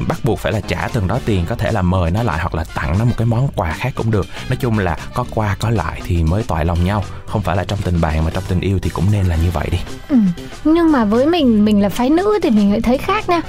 bắt 0.09 0.20
bắt 0.21 0.25
buộc 0.25 0.39
phải 0.39 0.53
là 0.53 0.61
trả 0.61 0.89
từng 0.93 1.07
đó 1.07 1.19
tiền, 1.25 1.45
có 1.49 1.55
thể 1.55 1.73
là 1.73 1.83
mời 1.83 2.11
nó 2.11 2.23
lại 2.23 2.39
hoặc 2.41 2.55
là 2.55 2.65
tặng 2.75 2.99
nó 2.99 3.05
một 3.05 3.13
cái 3.17 3.27
món 3.27 3.49
quà 3.57 3.73
khác 3.73 3.93
cũng 3.95 4.11
được 4.11 4.27
nói 4.49 4.57
chung 4.57 4.79
là 4.79 4.97
có 5.15 5.25
qua 5.35 5.57
có 5.61 5.71
lại 5.71 6.01
thì 6.05 6.23
mới 6.23 6.43
toại 6.43 6.65
lòng 6.65 6.85
nhau 6.85 7.05
không 7.27 7.43
phải 7.43 7.57
là 7.57 7.65
trong 7.65 7.79
tình 7.85 8.01
bạn 8.01 8.25
mà 8.25 8.31
trong 8.31 8.45
tình 8.49 8.61
yêu 8.61 8.79
thì 8.83 8.91
cũng 8.91 9.05
nên 9.13 9.27
là 9.27 9.37
như 9.37 9.51
vậy 9.53 9.69
đi 9.71 9.79
Ừ. 10.09 10.17
Nhưng 10.65 10.93
mà 10.93 11.05
với 11.05 11.27
mình 11.27 11.65
mình 11.65 11.83
là 11.83 11.89
phái 11.89 12.11
nữ 12.11 12.39
thì 12.43 12.51
mình 12.51 12.71
lại 12.71 12.81
thấy 12.81 12.99
khác 12.99 13.29
nha. 13.29 13.41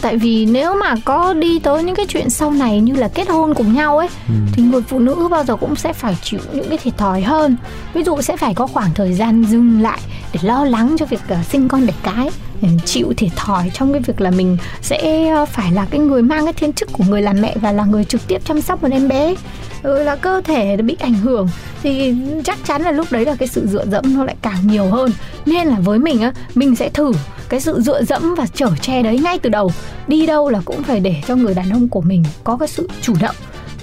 Tại 0.00 0.16
vì 0.16 0.46
nếu 0.46 0.74
mà 0.74 0.94
có 1.04 1.32
đi 1.32 1.58
tới 1.58 1.82
những 1.84 1.94
cái 1.94 2.06
chuyện 2.08 2.30
sau 2.30 2.50
này 2.50 2.80
như 2.80 2.94
là 2.94 3.08
kết 3.08 3.28
hôn 3.28 3.54
cùng 3.54 3.74
nhau 3.74 3.98
ấy 3.98 4.08
thì 4.52 4.62
người 4.62 4.82
phụ 4.82 4.98
nữ 4.98 5.28
bao 5.30 5.44
giờ 5.44 5.56
cũng 5.56 5.76
sẽ 5.76 5.92
phải 5.92 6.16
chịu 6.22 6.40
những 6.52 6.68
cái 6.68 6.78
thiệt 6.78 6.98
thòi 6.98 7.22
hơn. 7.22 7.56
Ví 7.94 8.02
dụ 8.02 8.22
sẽ 8.22 8.36
phải 8.36 8.54
có 8.54 8.66
khoảng 8.66 8.94
thời 8.94 9.12
gian 9.12 9.44
dừng 9.44 9.82
lại 9.82 9.98
để 10.32 10.40
lo 10.42 10.64
lắng 10.64 10.96
cho 10.98 11.06
việc 11.06 11.20
ờ, 11.28 11.36
sinh 11.50 11.68
con 11.68 11.86
đẻ 11.86 11.92
cái 12.02 12.30
ừ, 12.62 12.68
chịu 12.84 13.12
thiệt 13.16 13.30
thòi 13.36 13.70
trong 13.74 13.92
cái 13.92 14.02
việc 14.06 14.20
là 14.20 14.30
mình 14.30 14.56
sẽ 14.82 15.28
ờ, 15.28 15.46
phải 15.46 15.72
là 15.72 15.86
cái 15.90 16.00
người 16.00 16.22
mang 16.22 16.44
cái 16.44 16.52
thiên 16.52 16.72
chức 16.72 16.92
của 16.92 17.04
người 17.08 17.22
làm 17.22 17.40
mẹ 17.40 17.56
và 17.60 17.72
là 17.72 17.84
người 17.84 18.04
trực 18.04 18.26
tiếp 18.26 18.40
chăm 18.44 18.60
sóc 18.60 18.82
một 18.82 18.88
em 18.92 19.08
bé. 19.08 19.34
Ừ, 19.82 20.02
là 20.02 20.16
cơ 20.16 20.40
thể 20.44 20.76
bị 20.76 20.96
ảnh 21.00 21.14
hưởng 21.14 21.48
thì 21.82 22.14
chắc 22.44 22.58
chắn 22.64 22.82
là 22.82 22.90
lúc 22.90 23.06
đấy 23.12 23.24
là 23.24 23.34
cái 23.34 23.48
sự 23.48 23.66
dựa 23.66 23.86
dẫm 23.86 24.16
nó 24.16 24.24
lại 24.24 24.36
càng 24.42 24.66
nhiều 24.66 24.86
hơn. 24.86 25.10
Nên 25.46 25.66
là 25.66 25.76
với 25.80 25.98
mình 25.98 26.20
á 26.20 26.32
mình 26.54 26.76
sẽ 26.76 26.88
thử 26.88 27.12
cái 27.50 27.60
sự 27.60 27.80
dựa 27.80 28.04
dẫm 28.04 28.34
và 28.34 28.46
chở 28.54 28.70
che 28.80 29.02
đấy 29.02 29.18
ngay 29.18 29.38
từ 29.38 29.50
đầu. 29.50 29.72
Đi 30.08 30.26
đâu 30.26 30.50
là 30.50 30.60
cũng 30.64 30.82
phải 30.82 31.00
để 31.00 31.14
cho 31.28 31.36
người 31.36 31.54
đàn 31.54 31.70
ông 31.70 31.88
của 31.88 32.00
mình 32.00 32.24
có 32.44 32.56
cái 32.56 32.68
sự 32.68 32.88
chủ 33.02 33.14
động. 33.20 33.34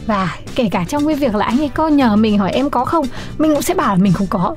Và 0.06 0.36
kể 0.56 0.70
cả 0.72 0.86
trong 0.88 1.08
cái 1.08 1.16
việc 1.16 1.36
là 1.36 1.46
anh 1.46 1.60
ấy 1.60 1.70
có 1.70 1.88
nhờ 1.88 2.16
mình 2.16 2.38
hỏi 2.38 2.52
em 2.52 2.70
có 2.70 2.86
không 2.86 3.06
mình 3.38 3.54
cũng 3.54 3.62
sẽ 3.62 3.74
bảo 3.74 3.96
là 3.96 4.04
mình 4.04 4.14
không 4.14 4.28
có. 4.28 4.56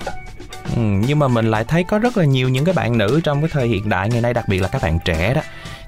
Ừ, 0.77 0.83
nhưng 1.07 1.19
mà 1.19 1.29
mình 1.29 1.51
lại 1.51 1.65
thấy 1.65 1.85
có 1.85 1.99
rất 1.99 2.17
là 2.17 2.25
nhiều 2.25 2.49
những 2.49 2.65
cái 2.65 2.75
bạn 2.75 2.99
nữ 2.99 3.21
trong 3.25 3.41
cái 3.41 3.51
thời 3.53 3.69
hiện 3.69 3.89
đại 3.89 4.09
ngày 4.09 4.21
nay 4.21 4.35
đặc 4.35 4.49
biệt 4.49 4.59
là 4.59 4.69
các 4.69 4.83
bạn 4.83 4.99
trẻ 5.05 5.35
đó 5.35 5.41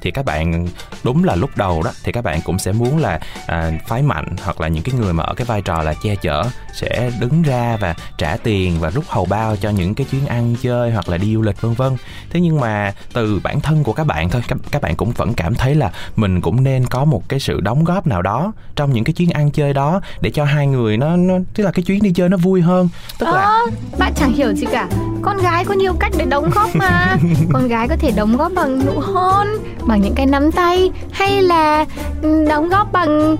thì 0.02 0.10
các 0.10 0.25
bạn 0.25 0.66
đúng 1.04 1.25
là 1.25 1.34
lúc 1.34 1.50
đầu 1.56 1.82
đó 1.82 1.90
thì 2.04 2.12
các 2.12 2.25
bạn 2.25 2.40
cũng 2.44 2.58
sẽ 2.58 2.72
muốn 2.72 2.99
là 2.99 3.20
à, 3.46 3.70
phái 3.87 4.02
mạnh 4.02 4.26
hoặc 4.43 4.60
là 4.60 4.69
những 4.69 4.82
cái 4.82 4.94
người 4.94 5.12
mà 5.12 5.25
ở 5.25 5.34
cái 5.34 5.44
vai 5.44 5.62
trò 5.62 5.82
là 5.82 5.94
che 6.02 6.14
chở 6.16 6.44
sẽ 6.75 7.10
đứng 7.20 7.43
ra 7.43 7.77
và 7.81 7.94
trả 8.19 8.36
tiền 8.36 8.81
và 8.81 8.91
rút 8.91 9.05
hầu 9.08 9.24
bao 9.24 9.56
cho 9.56 9.70
những 9.70 9.94
cái 9.94 10.06
chuyến 10.10 10.27
ăn 10.27 10.55
chơi 10.62 10.91
hoặc 10.91 11.08
là 11.08 11.17
đi 11.17 11.34
du 11.34 11.43
lịch 11.43 11.60
vân 11.60 11.74
vân. 11.74 11.96
Thế 12.31 12.41
nhưng 12.41 12.60
mà 12.60 12.93
từ 13.12 13.41
bản 13.44 13.60
thân 13.60 13.84
của 13.84 13.93
các 13.93 14.06
bạn 14.06 14.31
thôi 14.31 14.43
các, 14.48 14.58
các 14.70 14.82
bạn 14.82 14.96
cũng 14.96 15.12
vẫn 15.12 15.34
cảm 15.34 15.55
thấy 15.55 15.74
là 15.74 15.93
mình 16.17 16.41
cũng 16.41 16.65
nên 16.65 16.86
có 16.86 17.05
một 17.05 17.29
cái 17.29 17.41
sự 17.41 17.60
đóng 17.60 17.84
góp 17.84 18.06
nào 18.06 18.22
đó 18.22 18.53
trong 18.77 18.93
những 18.93 19.05
cái 19.05 19.12
chuyến 19.12 19.31
ăn 19.31 19.50
chơi 19.50 19.72
đó 19.72 20.00
để 20.20 20.31
cho 20.31 20.44
hai 20.44 20.67
người 20.67 20.96
nó, 20.96 21.17
nó 21.17 21.34
tức 21.55 21.65
là 21.65 21.70
cái 21.70 21.82
chuyến 21.82 22.03
đi 22.03 22.12
chơi 22.12 22.29
nó 22.29 22.36
vui 22.36 22.60
hơn. 22.60 22.88
Tức 23.19 23.27
là 23.27 23.43
ờ, 23.43 23.58
bạn 23.98 24.12
chẳng 24.17 24.32
hiểu 24.32 24.55
gì 24.55 24.67
cả. 24.72 24.88
Con 25.22 25.36
gái 25.36 25.64
có 25.64 25.74
nhiều 25.74 25.93
cách 26.00 26.12
để 26.19 26.24
đóng 26.24 26.50
góp 26.55 26.76
mà. 26.76 27.17
Con 27.52 27.69
gái 27.69 27.88
có 27.88 27.96
thể 27.96 28.10
đóng 28.17 28.36
góp 28.36 28.52
bằng 28.55 28.86
nụ 28.86 29.00
hôn 29.00 29.46
Bằng 29.86 30.00
những 30.00 30.14
cái 30.14 30.26
nắm 30.26 30.52
tay 30.52 30.91
Hay 31.12 31.43
là 31.43 31.86
ừ, 32.22 32.44
đóng 32.48 32.69
góp 32.69 32.93
bằng 32.93 33.36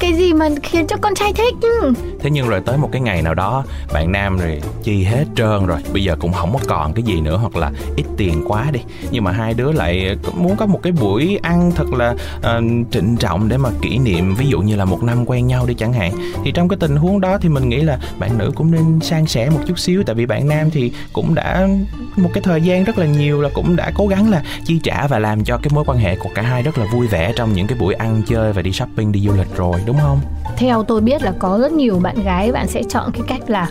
cái 0.00 0.12
gì 0.12 0.32
mà 0.32 0.48
khiến 0.62 0.86
cho 0.86 0.96
con 1.00 1.14
trai 1.14 1.32
thích? 1.32 1.54
Chứ 1.62 1.92
thế 2.20 2.30
nhưng 2.30 2.48
rồi 2.48 2.60
tới 2.66 2.78
một 2.78 2.88
cái 2.92 3.00
ngày 3.00 3.22
nào 3.22 3.34
đó 3.34 3.64
bạn 3.92 4.12
nam 4.12 4.38
rồi 4.38 4.60
chi 4.82 5.04
hết 5.04 5.24
trơn 5.36 5.66
rồi 5.66 5.78
bây 5.92 6.04
giờ 6.04 6.16
cũng 6.20 6.32
không 6.32 6.52
có 6.52 6.58
còn 6.66 6.92
cái 6.92 7.02
gì 7.02 7.20
nữa 7.20 7.36
hoặc 7.36 7.56
là 7.56 7.72
ít 7.96 8.04
tiền 8.16 8.44
quá 8.48 8.70
đi. 8.72 8.80
Nhưng 9.10 9.24
mà 9.24 9.32
hai 9.32 9.54
đứa 9.54 9.72
lại 9.72 10.16
muốn 10.34 10.56
có 10.56 10.66
một 10.66 10.80
cái 10.82 10.92
buổi 10.92 11.38
ăn 11.42 11.72
thật 11.74 11.92
là 11.92 12.14
uh, 12.38 12.64
trịnh 12.90 13.16
trọng 13.16 13.48
để 13.48 13.56
mà 13.56 13.70
kỷ 13.82 13.98
niệm 13.98 14.34
ví 14.34 14.46
dụ 14.46 14.60
như 14.60 14.76
là 14.76 14.84
một 14.84 15.02
năm 15.02 15.24
quen 15.26 15.46
nhau 15.46 15.66
đi 15.66 15.74
chẳng 15.74 15.92
hạn. 15.92 16.12
Thì 16.44 16.52
trong 16.52 16.68
cái 16.68 16.76
tình 16.80 16.96
huống 16.96 17.20
đó 17.20 17.38
thì 17.40 17.48
mình 17.48 17.68
nghĩ 17.68 17.80
là 17.80 17.98
bạn 18.18 18.38
nữ 18.38 18.52
cũng 18.54 18.70
nên 18.70 19.00
san 19.00 19.26
sẻ 19.26 19.50
một 19.50 19.60
chút 19.66 19.78
xíu 19.78 20.02
tại 20.06 20.14
vì 20.14 20.26
bạn 20.26 20.48
nam 20.48 20.70
thì 20.70 20.92
cũng 21.12 21.34
đã 21.34 21.68
một 22.16 22.30
cái 22.34 22.42
thời 22.42 22.62
gian 22.62 22.84
rất 22.84 22.98
là 22.98 23.06
nhiều 23.06 23.40
là 23.40 23.48
cũng 23.54 23.76
đã 23.76 23.92
cố 23.94 24.06
gắng 24.06 24.30
là 24.30 24.42
chi 24.64 24.80
trả 24.82 25.06
và 25.06 25.18
làm 25.18 25.44
cho 25.44 25.58
cái 25.62 25.70
mối 25.74 25.84
quan 25.86 25.98
hệ 25.98 26.16
của 26.16 26.30
cả 26.34 26.42
hai 26.42 26.62
rất 26.62 26.78
là 26.78 26.86
vui 26.92 27.06
vẻ 27.06 27.32
trong 27.36 27.52
những 27.52 27.66
cái 27.66 27.78
buổi 27.78 27.94
ăn 27.94 28.22
chơi 28.26 28.52
và 28.52 28.62
đi 28.62 28.72
shopping 28.72 29.12
đi 29.12 29.20
du 29.20 29.32
lịch 29.32 29.56
rồi 29.56 29.67
đúng 29.86 29.96
không? 30.02 30.20
Theo 30.56 30.82
tôi 30.82 31.00
biết 31.00 31.22
là 31.22 31.32
có 31.38 31.58
rất 31.58 31.72
nhiều 31.72 31.98
bạn 32.02 32.22
gái 32.24 32.52
Bạn 32.52 32.68
sẽ 32.68 32.82
chọn 32.82 33.10
cái 33.12 33.22
cách 33.26 33.50
là 33.50 33.70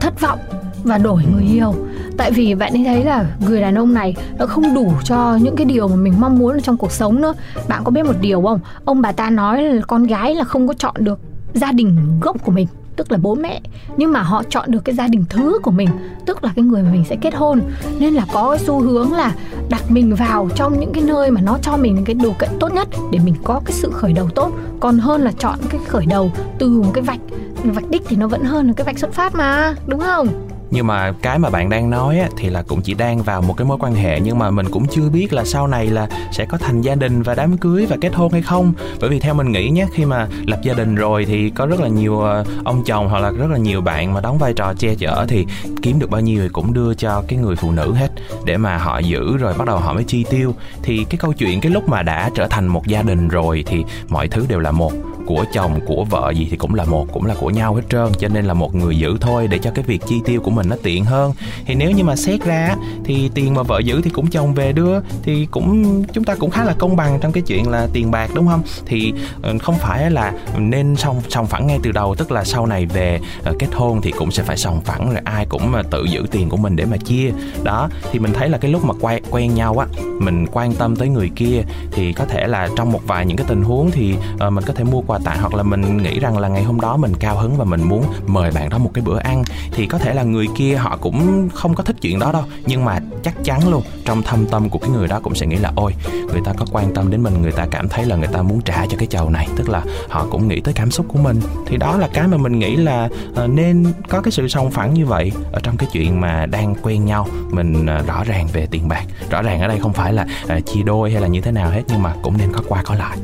Thất 0.00 0.20
vọng 0.20 0.38
và 0.84 0.98
đổi 0.98 1.24
người 1.32 1.44
yêu. 1.44 1.74
Tại 2.16 2.30
vì 2.30 2.54
bạn 2.54 2.72
ấy 2.72 2.84
thấy 2.84 3.04
là 3.04 3.24
người 3.48 3.60
đàn 3.60 3.78
ông 3.78 3.94
này 3.94 4.16
nó 4.38 4.46
không 4.46 4.74
đủ 4.74 4.92
cho 5.04 5.38
những 5.42 5.56
cái 5.56 5.64
điều 5.64 5.88
mà 5.88 5.96
mình 5.96 6.14
mong 6.20 6.38
muốn 6.38 6.60
trong 6.60 6.76
cuộc 6.76 6.92
sống 6.92 7.20
nữa. 7.20 7.34
Bạn 7.68 7.84
có 7.84 7.90
biết 7.90 8.06
một 8.06 8.16
điều 8.20 8.42
không? 8.42 8.60
Ông 8.84 9.00
bà 9.00 9.12
ta 9.12 9.30
nói 9.30 9.62
là 9.62 9.82
con 9.86 10.04
gái 10.04 10.34
là 10.34 10.44
không 10.44 10.68
có 10.68 10.74
chọn 10.74 10.94
được 10.98 11.18
gia 11.54 11.72
đình 11.72 12.20
gốc 12.20 12.36
của 12.44 12.52
mình 12.52 12.66
tức 12.96 13.12
là 13.12 13.18
bố 13.22 13.34
mẹ. 13.34 13.60
Nhưng 13.96 14.12
mà 14.12 14.22
họ 14.22 14.42
chọn 14.50 14.70
được 14.70 14.84
cái 14.84 14.94
gia 14.94 15.08
đình 15.08 15.24
thứ 15.28 15.58
của 15.62 15.70
mình, 15.70 15.88
tức 16.26 16.44
là 16.44 16.52
cái 16.56 16.64
người 16.64 16.82
mà 16.82 16.92
mình 16.92 17.04
sẽ 17.08 17.16
kết 17.16 17.34
hôn. 17.34 17.60
Nên 17.98 18.14
là 18.14 18.26
có 18.32 18.58
xu 18.66 18.80
hướng 18.80 19.12
là 19.12 19.34
đặt 19.68 19.90
mình 19.90 20.14
vào 20.14 20.48
trong 20.54 20.80
những 20.80 20.92
cái 20.92 21.04
nơi 21.04 21.30
mà 21.30 21.40
nó 21.40 21.58
cho 21.62 21.76
mình 21.76 22.04
cái 22.04 22.14
điều 22.14 22.32
kiện 22.32 22.50
tốt 22.60 22.72
nhất 22.72 22.88
để 23.12 23.18
mình 23.24 23.34
có 23.44 23.60
cái 23.64 23.72
sự 23.72 23.90
khởi 23.90 24.12
đầu 24.12 24.28
tốt. 24.34 24.52
Còn 24.80 24.98
hơn 24.98 25.22
là 25.22 25.32
chọn 25.38 25.58
cái 25.68 25.80
khởi 25.88 26.06
đầu 26.06 26.32
từ 26.58 26.82
một 26.82 26.90
cái 26.94 27.04
vạch 27.04 27.20
vạch 27.64 27.90
đích 27.90 28.02
thì 28.08 28.16
nó 28.16 28.26
vẫn 28.28 28.44
hơn 28.44 28.66
là 28.66 28.72
cái 28.76 28.84
vạch 28.84 28.98
xuất 28.98 29.12
phát 29.12 29.34
mà, 29.34 29.74
đúng 29.86 30.00
không? 30.00 30.28
Nhưng 30.72 30.86
mà 30.86 31.12
cái 31.22 31.38
mà 31.38 31.50
bạn 31.50 31.68
đang 31.68 31.90
nói 31.90 32.18
á, 32.18 32.28
thì 32.36 32.50
là 32.50 32.62
cũng 32.62 32.82
chỉ 32.82 32.94
đang 32.94 33.22
vào 33.22 33.42
một 33.42 33.54
cái 33.56 33.66
mối 33.66 33.78
quan 33.80 33.94
hệ 33.94 34.20
nhưng 34.20 34.38
mà 34.38 34.50
mình 34.50 34.66
cũng 34.70 34.86
chưa 34.86 35.08
biết 35.08 35.32
là 35.32 35.44
sau 35.44 35.66
này 35.66 35.86
là 35.86 36.08
sẽ 36.32 36.44
có 36.44 36.58
thành 36.58 36.80
gia 36.80 36.94
đình 36.94 37.22
và 37.22 37.34
đám 37.34 37.58
cưới 37.58 37.86
và 37.86 37.96
kết 38.00 38.14
hôn 38.14 38.32
hay 38.32 38.42
không. 38.42 38.72
Bởi 39.00 39.10
vì 39.10 39.20
theo 39.20 39.34
mình 39.34 39.52
nghĩ 39.52 39.70
nhé 39.70 39.86
khi 39.92 40.04
mà 40.04 40.28
lập 40.46 40.58
gia 40.62 40.74
đình 40.74 40.94
rồi 40.94 41.24
thì 41.24 41.50
có 41.50 41.66
rất 41.66 41.80
là 41.80 41.88
nhiều 41.88 42.20
ờ, 42.20 42.44
ông 42.64 42.84
chồng 42.84 43.08
hoặc 43.08 43.18
là 43.18 43.30
rất 43.30 43.50
là 43.50 43.58
nhiều 43.58 43.80
bạn 43.80 44.14
mà 44.14 44.20
đóng 44.20 44.38
vai 44.38 44.52
trò 44.52 44.74
che 44.78 44.94
chở 44.94 45.26
thì 45.28 45.46
kiếm 45.82 45.98
được 45.98 46.10
bao 46.10 46.20
nhiêu 46.20 46.42
thì 46.42 46.48
cũng 46.48 46.72
đưa 46.72 46.94
cho 46.94 47.22
cái 47.28 47.38
người 47.38 47.56
phụ 47.56 47.70
nữ 47.70 47.92
hết 47.92 48.10
để 48.44 48.56
mà 48.56 48.76
họ 48.76 48.98
giữ 48.98 49.36
rồi 49.36 49.54
bắt 49.58 49.66
đầu 49.66 49.78
họ 49.78 49.92
mới 49.94 50.04
chi 50.04 50.24
tiêu. 50.30 50.54
Thì 50.82 51.04
cái 51.10 51.18
câu 51.18 51.32
chuyện 51.32 51.60
cái 51.60 51.72
lúc 51.72 51.88
mà 51.88 52.02
đã 52.02 52.30
trở 52.34 52.46
thành 52.48 52.66
một 52.66 52.86
gia 52.86 53.02
đình 53.02 53.28
rồi 53.28 53.64
thì 53.66 53.84
mọi 54.08 54.28
thứ 54.28 54.46
đều 54.48 54.60
là 54.60 54.70
một 54.70 54.92
của 55.26 55.44
chồng, 55.52 55.80
của 55.86 56.04
vợ 56.04 56.32
gì 56.36 56.46
thì 56.50 56.56
cũng 56.56 56.74
là 56.74 56.84
một, 56.84 57.06
cũng 57.12 57.26
là 57.26 57.34
của 57.40 57.50
nhau 57.50 57.74
hết 57.74 57.82
trơn. 57.90 58.06
Cho 58.18 58.28
nên 58.28 58.44
là 58.44 58.54
một 58.54 58.74
người 58.74 58.96
giữ 58.96 59.16
thôi 59.20 59.48
để 59.50 59.58
cho 59.58 59.70
cái 59.74 59.84
việc 59.84 60.02
chi 60.06 60.20
tiêu 60.24 60.40
của 60.40 60.50
mình 60.50 60.68
nó 60.68 60.76
tiện 60.82 61.04
hơn. 61.04 61.32
Thì 61.66 61.74
nếu 61.74 61.90
như 61.90 62.04
mà 62.04 62.16
xét 62.16 62.44
ra 62.44 62.74
thì 63.04 63.30
tiền 63.34 63.54
mà 63.54 63.62
vợ 63.62 63.78
giữ 63.78 64.00
thì 64.04 64.10
cũng 64.10 64.26
chồng 64.26 64.54
về 64.54 64.72
đưa, 64.72 65.00
thì 65.22 65.46
cũng, 65.50 66.02
chúng 66.12 66.24
ta 66.24 66.34
cũng 66.34 66.50
khá 66.50 66.64
là 66.64 66.74
công 66.78 66.96
bằng 66.96 67.18
trong 67.20 67.32
cái 67.32 67.42
chuyện 67.46 67.70
là 67.70 67.88
tiền 67.92 68.10
bạc, 68.10 68.30
đúng 68.34 68.46
không? 68.48 68.62
Thì 68.86 69.12
ờ, 69.42 69.54
không 69.58 69.74
phải 69.78 70.10
là 70.10 70.32
nên 70.58 70.96
song 70.96 71.20
song 71.28 71.46
phẳng 71.46 71.66
ngay 71.66 71.78
từ 71.82 71.92
đầu, 71.92 72.14
tức 72.14 72.32
là 72.32 72.44
sau 72.44 72.66
này 72.66 72.86
về 72.86 73.20
ờ, 73.44 73.54
kết 73.58 73.68
hôn 73.72 74.00
thì 74.02 74.10
cũng 74.10 74.30
sẽ 74.30 74.42
phải 74.42 74.56
sòng 74.56 74.80
phẳng 74.80 75.10
rồi 75.10 75.20
ai 75.24 75.46
cũng 75.46 75.72
mà 75.72 75.82
tự 75.82 76.04
giữ 76.04 76.26
tiền 76.30 76.48
của 76.48 76.56
mình 76.56 76.76
để 76.76 76.84
mà 76.84 76.96
chia. 76.96 77.32
Đó, 77.62 77.88
thì 78.12 78.18
mình 78.18 78.32
thấy 78.32 78.48
là 78.48 78.58
cái 78.58 78.70
lúc 78.70 78.84
mà 78.84 78.94
quen 79.00 79.22
quen 79.30 79.54
nhau 79.54 79.78
á, 79.78 79.86
mình 80.20 80.46
quan 80.52 80.72
tâm 80.74 80.96
tới 80.96 81.08
người 81.08 81.30
kia 81.36 81.62
thì 81.92 82.12
có 82.12 82.24
thể 82.24 82.46
là 82.46 82.68
trong 82.76 82.92
một 82.92 83.00
vài 83.06 83.26
những 83.26 83.36
cái 83.36 83.46
tình 83.48 83.62
huống 83.62 83.90
thì 83.90 84.14
ờ, 84.38 84.50
mình 84.50 84.64
có 84.66 84.72
thể 84.72 84.84
mua 84.84 85.00
quà 85.00 85.18
tại 85.24 85.38
hoặc 85.38 85.54
là 85.54 85.62
mình 85.62 85.96
nghĩ 85.96 86.18
rằng 86.18 86.38
là 86.38 86.48
ngày 86.48 86.62
hôm 86.62 86.80
đó 86.80 86.96
mình 86.96 87.12
cao 87.20 87.36
hứng 87.36 87.56
và 87.56 87.64
mình 87.64 87.82
muốn 87.82 88.04
mời 88.26 88.50
bạn 88.50 88.68
đó 88.68 88.78
một 88.78 88.90
cái 88.94 89.04
bữa 89.04 89.18
ăn 89.18 89.44
thì 89.72 89.86
có 89.86 89.98
thể 89.98 90.14
là 90.14 90.22
người 90.22 90.46
kia 90.56 90.76
họ 90.76 90.98
cũng 91.00 91.48
không 91.54 91.74
có 91.74 91.84
thích 91.84 91.96
chuyện 92.00 92.18
đó 92.18 92.32
đâu. 92.32 92.44
Nhưng 92.66 92.84
mà 92.84 92.98
chắc 93.22 93.34
chắn 93.44 93.68
luôn 93.68 93.82
trong 94.04 94.22
thâm 94.22 94.46
tâm 94.46 94.68
của 94.68 94.78
cái 94.78 94.90
người 94.90 95.08
đó 95.08 95.20
cũng 95.22 95.34
sẽ 95.34 95.46
nghĩ 95.46 95.56
là 95.56 95.72
ôi 95.74 95.94
người 96.32 96.40
ta 96.44 96.52
có 96.52 96.66
quan 96.72 96.94
tâm 96.94 97.10
đến 97.10 97.22
mình 97.22 97.42
người 97.42 97.52
ta 97.52 97.66
cảm 97.70 97.88
thấy 97.88 98.04
là 98.04 98.16
người 98.16 98.28
ta 98.32 98.42
muốn 98.42 98.60
trả 98.60 98.86
cho 98.86 98.96
cái 98.98 99.06
chầu 99.06 99.30
này. 99.30 99.48
Tức 99.56 99.68
là 99.68 99.82
họ 100.08 100.26
cũng 100.30 100.48
nghĩ 100.48 100.60
tới 100.60 100.74
cảm 100.74 100.90
xúc 100.90 101.06
của 101.08 101.18
mình. 101.18 101.40
Thì 101.66 101.76
đó 101.76 101.96
là 101.96 102.08
cái 102.14 102.28
mà 102.28 102.36
mình 102.36 102.58
nghĩ 102.58 102.76
là 102.76 103.08
uh, 103.44 103.50
nên 103.50 103.86
có 104.08 104.20
cái 104.20 104.32
sự 104.32 104.48
song 104.48 104.70
phẳng 104.70 104.94
như 104.94 105.06
vậy 105.06 105.32
ở 105.52 105.60
trong 105.62 105.76
cái 105.76 105.88
chuyện 105.92 106.20
mà 106.20 106.46
đang 106.46 106.74
quen 106.82 107.04
nhau. 107.04 107.26
Mình 107.50 107.86
uh, 108.00 108.06
rõ 108.06 108.24
ràng 108.24 108.48
về 108.52 108.66
tiền 108.70 108.88
bạc. 108.88 109.04
Rõ 109.30 109.42
ràng 109.42 109.60
ở 109.60 109.68
đây 109.68 109.78
không 109.78 109.92
phải 109.92 110.12
là 110.12 110.26
uh, 110.44 110.66
chia 110.66 110.82
đôi 110.82 111.10
hay 111.10 111.20
là 111.20 111.28
như 111.28 111.40
thế 111.40 111.52
nào 111.52 111.70
hết 111.70 111.82
nhưng 111.88 112.02
mà 112.02 112.14
cũng 112.22 112.38
nên 112.38 112.52
có 112.52 112.60
qua 112.68 112.82
có 112.82 112.94
lại 112.94 113.18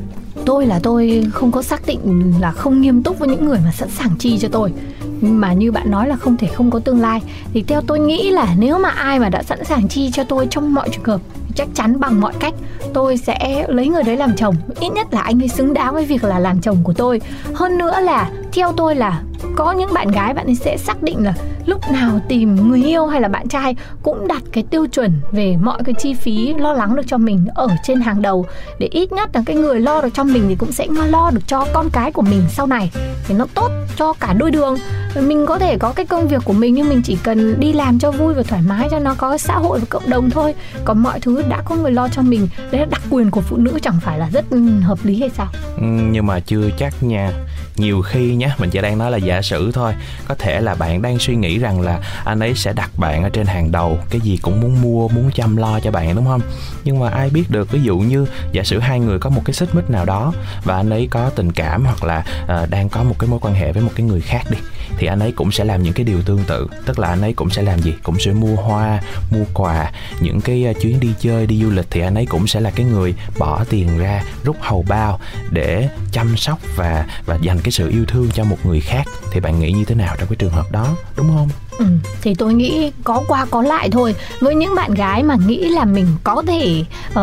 tôi 0.45 0.65
là 0.65 0.79
tôi 0.83 1.25
không 1.33 1.51
có 1.51 1.61
xác 1.61 1.85
định 1.85 2.33
là 2.39 2.51
không 2.51 2.81
nghiêm 2.81 3.03
túc 3.03 3.19
với 3.19 3.29
những 3.29 3.45
người 3.45 3.59
mà 3.65 3.71
sẵn 3.71 3.89
sàng 3.89 4.09
chi 4.19 4.37
cho 4.39 4.47
tôi. 4.51 4.73
Mà 5.21 5.53
như 5.53 5.71
bạn 5.71 5.91
nói 5.91 6.07
là 6.07 6.15
không 6.15 6.37
thể 6.37 6.47
không 6.47 6.71
có 6.71 6.79
tương 6.79 7.01
lai. 7.01 7.21
Thì 7.53 7.63
theo 7.63 7.81
tôi 7.81 7.99
nghĩ 7.99 8.29
là 8.29 8.55
nếu 8.57 8.79
mà 8.79 8.89
ai 8.89 9.19
mà 9.19 9.29
đã 9.29 9.43
sẵn 9.43 9.63
sàng 9.65 9.87
chi 9.87 10.11
cho 10.11 10.23
tôi 10.23 10.47
trong 10.49 10.73
mọi 10.73 10.89
trường 10.89 11.03
hợp, 11.03 11.21
chắc 11.55 11.67
chắn 11.73 11.99
bằng 11.99 12.21
mọi 12.21 12.33
cách, 12.39 12.53
tôi 12.93 13.17
sẽ 13.17 13.65
lấy 13.67 13.87
người 13.87 14.03
đấy 14.03 14.17
làm 14.17 14.35
chồng. 14.35 14.55
Ít 14.79 14.89
nhất 14.89 15.07
là 15.13 15.21
anh 15.21 15.41
ấy 15.41 15.49
xứng 15.49 15.73
đáng 15.73 15.93
với 15.93 16.05
việc 16.05 16.23
là 16.23 16.39
làm 16.39 16.61
chồng 16.61 16.77
của 16.83 16.93
tôi. 16.93 17.21
Hơn 17.53 17.77
nữa 17.77 17.99
là 18.01 18.29
theo 18.53 18.73
tôi 18.77 18.95
là 18.95 19.21
có 19.55 19.71
những 19.71 19.93
bạn 19.93 20.11
gái 20.11 20.33
bạn 20.33 20.45
ấy 20.45 20.55
sẽ 20.55 20.77
xác 20.77 21.03
định 21.03 21.23
là 21.23 21.33
lúc 21.65 21.91
nào 21.91 22.19
tìm 22.27 22.69
người 22.69 22.83
yêu 22.83 23.07
hay 23.07 23.21
là 23.21 23.27
bạn 23.27 23.47
trai 23.47 23.75
cũng 24.03 24.27
đặt 24.27 24.43
cái 24.51 24.63
tiêu 24.69 24.87
chuẩn 24.87 25.21
về 25.31 25.57
mọi 25.61 25.83
cái 25.85 25.95
chi 25.99 26.13
phí 26.13 26.53
lo 26.53 26.73
lắng 26.73 26.95
được 26.95 27.03
cho 27.07 27.17
mình 27.17 27.47
ở 27.55 27.67
trên 27.83 28.01
hàng 28.01 28.21
đầu. 28.21 28.45
Để 28.79 28.87
ít 28.91 29.11
nhất 29.11 29.29
là 29.33 29.41
cái 29.45 29.55
người 29.55 29.79
lo 29.79 30.01
được 30.01 30.09
cho 30.13 30.23
mình 30.23 30.45
thì 30.47 30.55
cũng 30.55 30.71
sẽ 30.71 30.87
lo 31.09 31.31
được 31.31 31.47
cho 31.47 31.65
con 31.73 31.89
cái 31.93 32.11
của 32.11 32.21
mình 32.21 32.43
sau 32.49 32.67
này. 32.67 32.91
Thì 33.27 33.35
nó 33.35 33.45
tốt 33.53 33.71
cho 33.95 34.13
cả 34.13 34.33
đôi 34.33 34.51
đường. 34.51 34.77
Mình 35.21 35.45
có 35.45 35.59
thể 35.59 35.77
có 35.77 35.93
cái 35.95 36.05
công 36.05 36.27
việc 36.27 36.41
của 36.45 36.53
mình 36.53 36.75
nhưng 36.75 36.89
mình 36.89 37.01
chỉ 37.01 37.17
cần 37.23 37.59
đi 37.59 37.73
làm 37.73 37.99
cho 37.99 38.11
vui 38.11 38.33
và 38.33 38.43
thoải 38.43 38.61
mái 38.61 38.87
cho 38.91 38.99
nó 38.99 39.15
có 39.17 39.37
xã 39.37 39.57
hội 39.57 39.79
và 39.79 39.85
cộng 39.89 40.09
đồng 40.09 40.29
thôi. 40.29 40.53
Còn 40.85 41.03
mọi 41.03 41.19
thứ 41.19 41.43
đã 41.49 41.61
có 41.65 41.75
người 41.75 41.91
lo 41.91 42.07
cho 42.07 42.21
mình 42.21 42.47
đấy 42.71 42.81
là 42.81 42.87
đặc 42.89 43.01
quyền 43.09 43.31
của 43.31 43.41
phụ 43.41 43.57
nữ 43.57 43.79
chẳng 43.81 43.99
phải 44.01 44.19
là 44.19 44.29
rất 44.33 44.45
hợp 44.83 44.99
lý 45.03 45.19
hay 45.19 45.29
sao? 45.29 45.47
Ừ, 45.77 45.83
nhưng 46.11 46.25
mà 46.25 46.39
chưa 46.39 46.69
chắc 46.77 46.93
nha 47.03 47.31
nhiều 47.79 48.01
khi 48.01 48.35
nhé 48.35 48.49
mình 48.57 48.69
chỉ 48.69 48.81
đang 48.81 48.97
nói 48.97 49.11
là 49.11 49.17
giả 49.17 49.41
sử 49.41 49.71
thôi. 49.71 49.93
Có 50.27 50.35
thể 50.35 50.61
là 50.61 50.75
bạn 50.75 51.01
đang 51.01 51.19
suy 51.19 51.35
nghĩ 51.35 51.57
rằng 51.57 51.81
là 51.81 51.99
anh 52.25 52.39
ấy 52.39 52.53
sẽ 52.55 52.73
đặt 52.73 52.89
bạn 52.97 53.23
ở 53.23 53.29
trên 53.29 53.45
hàng 53.45 53.71
đầu 53.71 53.99
cái 54.09 54.21
gì 54.21 54.37
cũng 54.41 54.61
muốn 54.61 54.81
mua 54.81 55.07
muốn 55.07 55.31
chăm 55.33 55.55
lo 55.55 55.79
cho 55.79 55.91
bạn 55.91 56.15
đúng 56.15 56.25
không? 56.25 56.41
Nhưng 56.83 56.99
mà 56.99 57.09
ai 57.09 57.29
biết 57.29 57.43
được 57.49 57.71
ví 57.71 57.81
dụ 57.81 57.97
như 57.97 58.25
giả 58.51 58.63
sử 58.63 58.79
hai 58.79 58.99
người 58.99 59.19
có 59.19 59.29
một 59.29 59.41
cái 59.45 59.53
xích 59.53 59.75
mích 59.75 59.89
nào 59.89 60.05
đó 60.05 60.33
và 60.63 60.75
anh 60.75 60.89
ấy 60.89 61.07
có 61.11 61.29
tình 61.29 61.51
cảm 61.51 61.85
hoặc 61.85 62.03
là 62.03 62.23
uh, 62.43 62.69
đang 62.69 62.89
có 62.89 63.03
một 63.03 63.15
cái 63.19 63.29
mối 63.29 63.39
quan 63.41 63.53
hệ 63.53 63.71
với 63.71 63.83
một 63.83 63.91
cái 63.95 64.05
người 64.05 64.21
khác 64.21 64.41
đi 64.49 64.57
thì 64.97 65.07
anh 65.07 65.19
ấy 65.19 65.31
cũng 65.31 65.51
sẽ 65.51 65.63
làm 65.63 65.83
những 65.83 65.93
cái 65.93 66.03
điều 66.03 66.21
tương 66.21 66.43
tự. 66.47 66.67
Tức 66.85 66.99
là 66.99 67.07
anh 67.07 67.21
ấy 67.21 67.33
cũng 67.33 67.49
sẽ 67.49 67.61
làm 67.61 67.81
gì? 67.81 67.93
Cũng 68.03 68.19
sẽ 68.19 68.31
mua 68.31 68.55
hoa, 68.55 69.01
mua 69.31 69.43
quà, 69.53 69.91
những 70.19 70.41
cái 70.41 70.65
à, 70.65 70.73
chuyến 70.81 70.99
đi 70.99 71.09
chơi, 71.19 71.47
đi 71.47 71.61
du 71.63 71.69
lịch 71.69 71.87
thì 71.89 72.01
anh 72.01 72.15
ấy 72.15 72.25
cũng 72.25 72.47
sẽ 72.47 72.59
là 72.59 72.71
cái 72.71 72.85
người 72.85 73.15
bỏ 73.37 73.63
tiền 73.69 73.97
ra, 73.97 74.23
rút 74.43 74.55
hầu 74.59 74.85
bao 74.87 75.19
để 75.51 75.89
chăm 76.11 76.37
sóc 76.37 76.59
và 76.75 77.05
và 77.25 77.37
dành 77.41 77.59
cái 77.63 77.71
sự 77.71 77.89
yêu 77.89 78.05
thương 78.05 78.29
cho 78.33 78.43
một 78.43 78.57
người 78.63 78.81
khác. 78.81 79.07
Thì 79.31 79.39
bạn 79.39 79.59
nghĩ 79.59 79.71
như 79.71 79.85
thế 79.85 79.95
nào 79.95 80.15
trong 80.19 80.29
cái 80.29 80.35
trường 80.35 80.51
hợp 80.51 80.71
đó? 80.71 80.95
Đúng 81.15 81.27
không? 81.27 81.49
Ừ, 81.79 81.85
thì 82.21 82.35
tôi 82.35 82.53
nghĩ 82.53 82.91
có 83.03 83.23
qua 83.27 83.45
có 83.51 83.61
lại 83.61 83.89
thôi. 83.91 84.15
Với 84.39 84.55
những 84.55 84.75
bạn 84.75 84.93
gái 84.93 85.23
mà 85.23 85.35
nghĩ 85.47 85.69
là 85.69 85.85
mình 85.85 86.07
có 86.23 86.43
thể 86.47 86.83
uh, 87.11 87.17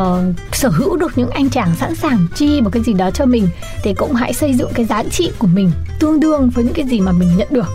sở 0.53 0.69
hữu 0.69 0.97
được 0.97 1.19
những 1.19 1.31
anh 1.31 1.51
chàng 1.51 1.75
sẵn 1.81 1.95
sàng 1.95 2.27
chi 2.35 2.61
một 2.61 2.71
cái 2.73 2.83
gì 2.83 2.93
đó 2.93 3.11
cho 3.11 3.27
mình 3.27 3.49
thì 3.83 3.95
cũng 3.95 4.15
hãy 4.15 4.33
xây 4.33 4.55
dựng 4.55 4.71
cái 4.75 4.87
giá 4.87 5.03
trị 5.11 5.31
của 5.39 5.47
mình 5.47 5.71
tương 6.01 6.21
đương 6.21 6.51
với 6.51 6.65
những 6.65 6.75
cái 6.75 6.87
gì 6.87 7.01
mà 7.01 7.13
mình 7.13 7.37
nhận 7.37 7.49
được. 7.51 7.69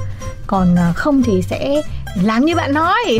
Còn 0.47 0.73
uh, 0.73 0.95
không 0.95 1.23
thì 1.23 1.41
sẽ 1.41 1.81
làm 2.23 2.45
như 2.45 2.55
bạn 2.55 2.73
nói. 2.73 2.99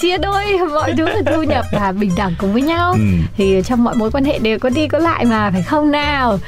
Chia 0.00 0.18
đôi 0.18 0.44
mọi 0.74 0.92
thứ 0.96 1.06
là 1.06 1.22
thu 1.34 1.42
nhập 1.42 1.64
và 1.72 1.92
bình 1.92 2.10
đẳng 2.16 2.34
cùng 2.38 2.52
với 2.52 2.62
nhau. 2.62 2.92
Ừ. 2.92 3.00
thì 3.36 3.62
trong 3.64 3.84
mọi 3.84 3.94
mối 3.96 4.10
quan 4.10 4.24
hệ 4.24 4.38
đều 4.38 4.58
có 4.58 4.68
đi 4.68 4.88
có 4.88 4.98
lại 4.98 5.24
mà 5.24 5.50
phải 5.50 5.62
không 5.62 5.90
nào 5.90 6.38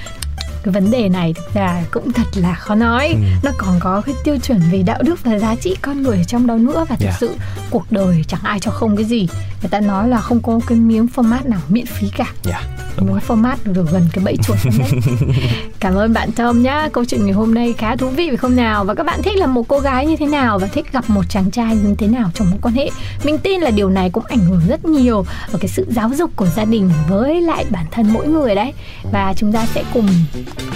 cái 0.63 0.73
vấn 0.73 0.91
đề 0.91 1.09
này 1.09 1.35
thực 1.35 1.55
ra 1.55 1.83
cũng 1.91 2.13
thật 2.13 2.27
là 2.35 2.55
khó 2.55 2.75
nói. 2.75 3.09
Ừ. 3.09 3.19
nó 3.43 3.51
còn 3.59 3.81
có 3.81 4.01
cái 4.07 4.15
tiêu 4.25 4.39
chuẩn 4.39 4.61
về 4.73 4.83
đạo 4.83 5.03
đức 5.03 5.25
và 5.25 5.39
giá 5.39 5.55
trị 5.55 5.77
con 5.83 6.03
người 6.03 6.17
ở 6.17 6.25
trong 6.25 6.47
đó 6.47 6.55
nữa 6.55 6.85
và 6.89 6.97
thực 6.97 7.05
yeah. 7.05 7.21
Dạ. 7.21 7.29
sự 7.29 7.37
cuộc 7.71 7.87
đời 7.91 8.25
chẳng 8.29 8.41
ai 8.43 8.61
cho 8.61 8.71
không 8.71 8.97
cái 8.97 9.05
gì. 9.05 9.29
Người 9.63 9.71
ta 9.71 9.81
nói 9.81 10.09
là 10.09 10.21
không 10.21 10.43
có 10.43 10.61
cái 10.67 10.79
miếng 10.79 11.07
format 11.15 11.49
nào 11.49 11.61
miễn 11.69 11.87
phí 11.87 12.11
cả. 12.17 12.33
Yeah 12.51 12.63
dạ, 12.63 12.81
miếng 13.01 13.19
format 13.29 13.57
được 13.65 13.87
gần 13.93 14.09
cái 14.13 14.25
bẫy 14.25 14.37
chuột 14.37 14.59
cảm 15.81 15.95
ơn 15.95 16.13
bạn 16.13 16.33
Tom 16.33 16.63
nhá. 16.63 16.89
Câu 16.93 17.05
chuyện 17.05 17.25
ngày 17.25 17.33
hôm 17.33 17.55
nay 17.55 17.75
khá 17.79 17.97
thú 17.97 18.09
vị 18.09 18.29
phải 18.29 18.37
không 18.37 18.57
nào? 18.57 18.85
Và 18.85 18.95
các 18.95 19.07
bạn 19.07 19.23
thích 19.23 19.37
là 19.37 19.47
một 19.47 19.69
cô 19.69 19.81
gái 19.81 20.07
như 20.07 20.17
thế 20.17 20.27
nào 20.27 20.59
và 20.59 20.67
thích 20.67 20.93
gặp 20.93 21.11
một 21.11 21.23
chàng 21.29 21.51
trai 21.51 21.77
như 21.77 21.95
thế 21.99 22.07
nào 22.07 22.31
trong 22.35 22.51
mối 22.51 22.59
quan 22.63 22.75
hệ? 22.75 22.91
Mình 23.25 23.39
tin 23.39 23.61
là 23.61 23.71
điều 23.71 23.91
này 23.91 24.11
cũng 24.11 24.25
ảnh 24.25 24.39
hưởng 24.39 24.61
rất 24.69 24.85
nhiều 24.85 25.25
ở 25.53 25.59
cái 25.59 25.69
sự 25.69 25.87
giáo 25.91 26.11
dục 26.15 26.31
của 26.37 26.47
gia 26.57 26.65
đình 26.65 26.91
với 27.09 27.41
lại 27.41 27.65
bản 27.71 27.87
thân 27.91 28.13
mỗi 28.13 28.27
người 28.27 28.55
đấy. 28.55 28.73
Và 29.13 29.35
chúng 29.37 29.53
ta 29.53 29.67
sẽ 29.67 29.85
cùng 29.95 30.09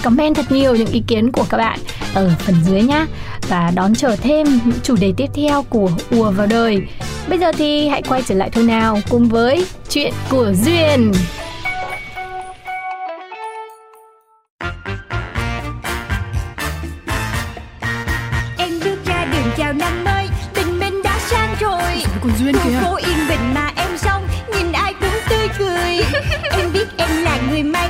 comment 0.03 0.35
thật 0.35 0.51
nhiều 0.51 0.75
những 0.75 0.91
ý 0.91 1.03
kiến 1.07 1.31
của 1.31 1.45
các 1.49 1.57
bạn 1.57 1.79
ở 2.13 2.31
phần 2.39 2.55
dưới 2.63 2.81
nhá. 2.81 3.05
Và 3.49 3.71
đón 3.75 3.95
chờ 3.95 4.15
thêm 4.15 4.47
những 4.65 4.79
chủ 4.83 4.95
đề 4.95 5.13
tiếp 5.17 5.27
theo 5.33 5.63
của 5.69 5.89
ùa 6.11 6.31
vào 6.31 6.47
đời. 6.47 6.81
Bây 7.29 7.39
giờ 7.39 7.51
thì 7.51 7.87
hãy 7.87 8.01
quay 8.01 8.21
trở 8.27 8.35
lại 8.35 8.49
thôi 8.49 8.63
nào 8.63 8.99
cùng 9.09 9.29
với 9.29 9.65
chuyện 9.89 10.13
của 10.29 10.53
duyên. 10.65 11.11
Em 18.57 18.79
bước 18.83 18.97
ra 19.05 19.25
đường 19.25 19.51
chào 19.57 19.73
năm 19.73 20.03
mới 20.03 20.27
tình 20.53 20.79
mình 20.79 21.03
đã 21.03 21.19
sang 21.19 21.55
rồi. 21.59 22.03
Còn 22.21 22.31
duyên 22.39 22.55
kìa. 22.63 22.79
Phố 22.83 22.95
yên 22.95 23.17
bình 23.29 23.53
mà 23.53 23.71
em 23.75 23.97
xong 23.97 24.27
nhìn 24.53 24.71
ai 24.71 24.93
cũng 25.01 25.09
tươi 25.29 25.47
cười. 25.59 25.99
Em 26.51 26.73
biết 26.73 26.87
em 26.97 27.09
là 27.23 27.39
người 27.49 27.63
may 27.63 27.89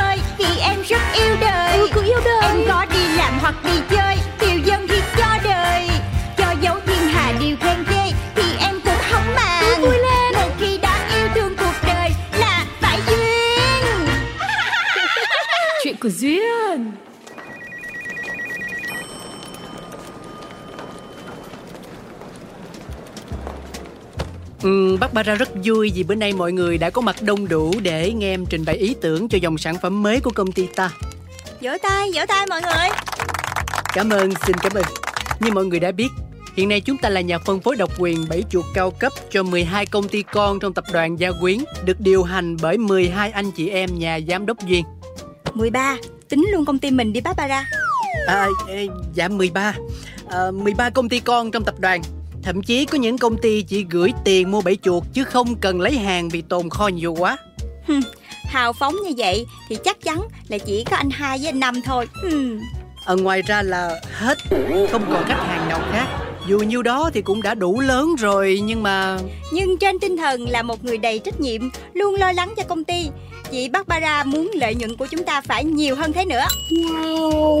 Vì 0.91 0.97
em 1.13 1.39
rất 1.39 1.50
Ừ, 25.11 25.15
Barbara 25.15 25.35
rất 25.35 25.49
vui 25.63 25.91
vì 25.95 26.03
bữa 26.03 26.15
nay 26.15 26.33
mọi 26.33 26.51
người 26.51 26.77
đã 26.77 26.89
có 26.89 27.01
mặt 27.01 27.15
đông 27.21 27.47
đủ 27.47 27.73
để 27.81 28.13
nghe 28.13 28.33
em 28.33 28.45
trình 28.45 28.65
bày 28.65 28.75
ý 28.75 28.95
tưởng 29.01 29.29
cho 29.29 29.37
dòng 29.37 29.57
sản 29.57 29.75
phẩm 29.81 30.03
mới 30.03 30.19
của 30.19 30.31
công 30.35 30.51
ty 30.51 30.67
ta. 30.75 30.91
Vỗ 31.61 31.71
tay, 31.83 32.09
vỗ 32.15 32.21
tay 32.27 32.47
mọi 32.49 32.61
người 32.61 32.89
Cảm 33.93 34.09
ơn, 34.09 34.31
xin 34.45 34.55
cảm 34.55 34.71
ơn. 34.73 34.83
Như 35.39 35.51
mọi 35.51 35.65
người 35.65 35.79
đã 35.79 35.91
biết, 35.91 36.07
hiện 36.55 36.69
nay 36.69 36.81
chúng 36.81 36.97
ta 36.97 37.09
là 37.09 37.21
nhà 37.21 37.37
phân 37.37 37.59
phối 37.59 37.75
độc 37.75 37.99
quyền 37.99 38.25
bảy 38.29 38.43
chuột 38.49 38.65
cao 38.73 38.91
cấp 38.91 39.11
cho 39.29 39.43
12 39.43 39.85
công 39.85 40.07
ty 40.07 40.23
con 40.23 40.59
trong 40.59 40.73
tập 40.73 40.83
đoàn 40.93 41.19
Gia 41.19 41.31
Quyến, 41.31 41.57
được 41.85 41.99
điều 41.99 42.23
hành 42.23 42.57
bởi 42.61 42.77
12 42.77 43.31
anh 43.31 43.51
chị 43.51 43.69
em 43.69 43.89
nhà 43.99 44.19
giám 44.27 44.45
đốc 44.45 44.57
Duyên. 44.65 44.85
13 45.53 45.97
Tính 46.29 46.47
luôn 46.51 46.65
công 46.65 46.79
ty 46.79 46.91
mình 46.91 47.13
đi 47.13 47.21
Barbara 47.21 47.65
À, 48.27 48.47
dạ 49.13 49.27
13 49.27 49.73
à, 50.29 50.51
13 50.51 50.89
công 50.89 51.09
ty 51.09 51.19
con 51.19 51.51
trong 51.51 51.63
tập 51.63 51.75
đoàn 51.79 52.01
Thậm 52.43 52.61
chí 52.63 52.85
có 52.85 52.97
những 52.97 53.17
công 53.17 53.37
ty 53.37 53.61
chỉ 53.61 53.85
gửi 53.89 54.11
tiền 54.23 54.51
mua 54.51 54.61
bẫy 54.61 54.77
chuột 54.81 55.03
Chứ 55.13 55.23
không 55.23 55.55
cần 55.55 55.81
lấy 55.81 55.97
hàng 55.97 56.29
vì 56.29 56.41
tồn 56.41 56.69
kho 56.69 56.87
nhiều 56.87 57.15
quá. 57.19 57.37
Hào 58.45 58.73
phóng 58.73 58.95
như 58.95 59.13
vậy 59.17 59.45
Thì 59.69 59.77
chắc 59.83 60.01
chắn 60.03 60.21
là 60.47 60.57
chỉ 60.57 60.83
có 60.83 60.97
anh 60.97 61.09
hai 61.09 61.37
với 61.37 61.47
anh 61.47 61.59
năm 61.59 61.81
thôi. 61.81 62.07
Hmm. 62.21 62.59
à, 63.05 63.13
Ngoài 63.13 63.41
ra 63.41 63.61
là 63.61 64.01
hết 64.11 64.37
Không 64.91 65.05
còn 65.11 65.23
khách 65.27 65.43
hàng 65.47 65.69
nào 65.69 65.81
khác. 65.91 66.07
Dù 66.47 66.59
nhiêu 66.59 66.81
đó 66.81 67.09
thì 67.13 67.21
cũng 67.21 67.41
đã 67.41 67.55
đủ 67.55 67.79
lớn 67.79 68.15
rồi 68.19 68.59
Nhưng 68.63 68.83
mà 68.83 69.17
Nhưng 69.53 69.77
trên 69.77 69.99
tinh 69.99 70.17
thần 70.17 70.49
là 70.49 70.61
một 70.61 70.85
người 70.85 70.97
đầy 70.97 71.19
trách 71.19 71.39
nhiệm 71.39 71.61
Luôn 71.93 72.15
lo 72.15 72.31
lắng 72.31 72.53
cho 72.57 72.63
công 72.63 72.83
ty 72.83 73.09
Chị 73.51 73.69
Barbara 73.69 74.23
muốn 74.23 74.51
lợi 74.53 74.75
nhuận 74.75 74.97
của 74.97 75.07
chúng 75.07 75.23
ta 75.23 75.41
phải 75.41 75.63
nhiều 75.63 75.95
hơn 75.95 76.13
thế 76.13 76.25
nữa. 76.25 76.45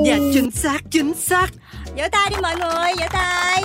Dạ 0.05 0.17
chính 0.33 0.51
xác 0.51 0.77
chính 0.91 1.13
xác. 1.13 1.47
Vỗ 1.97 2.03
tay 2.11 2.29
đi 2.29 2.35
mọi 2.41 2.55
người, 2.55 2.93
vỗ 2.99 3.05
tay 3.13 3.63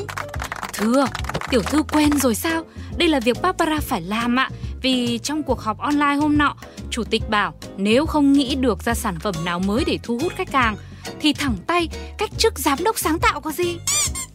Thưa, 0.76 1.06
tiểu 1.50 1.62
thư 1.62 1.82
quen 1.82 2.10
rồi 2.18 2.34
sao? 2.34 2.62
Đây 2.96 3.08
là 3.08 3.20
việc 3.20 3.36
Barbara 3.42 3.80
phải 3.80 4.00
làm 4.00 4.38
ạ. 4.38 4.50
Vì 4.82 5.18
trong 5.18 5.42
cuộc 5.42 5.60
họp 5.60 5.78
online 5.78 6.14
hôm 6.14 6.38
nọ, 6.38 6.54
chủ 6.90 7.04
tịch 7.04 7.22
bảo 7.30 7.54
nếu 7.76 8.06
không 8.06 8.32
nghĩ 8.32 8.54
được 8.54 8.82
ra 8.82 8.94
sản 8.94 9.18
phẩm 9.20 9.34
nào 9.44 9.58
mới 9.58 9.84
để 9.86 9.98
thu 10.02 10.18
hút 10.22 10.32
khách 10.36 10.52
hàng 10.52 10.76
thì 11.20 11.32
thẳng 11.32 11.56
tay 11.66 11.88
cách 12.18 12.30
chức 12.38 12.58
giám 12.58 12.78
đốc 12.84 12.98
sáng 12.98 13.18
tạo 13.18 13.40
có 13.40 13.52
gì? 13.52 13.78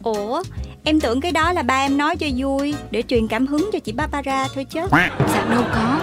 Ủa, 0.02 0.42
em 0.84 1.00
tưởng 1.00 1.20
cái 1.20 1.32
đó 1.32 1.52
là 1.52 1.62
ba 1.62 1.74
em 1.74 1.96
nói 1.98 2.16
cho 2.16 2.26
vui 2.36 2.74
Để 2.90 3.02
truyền 3.02 3.28
cảm 3.28 3.46
hứng 3.46 3.70
cho 3.72 3.78
chị 3.78 3.92
Barbara 3.92 4.48
thôi 4.54 4.66
chứ 4.70 4.80
Dạ 5.34 5.46
đâu 5.50 5.64
có. 5.74 6.00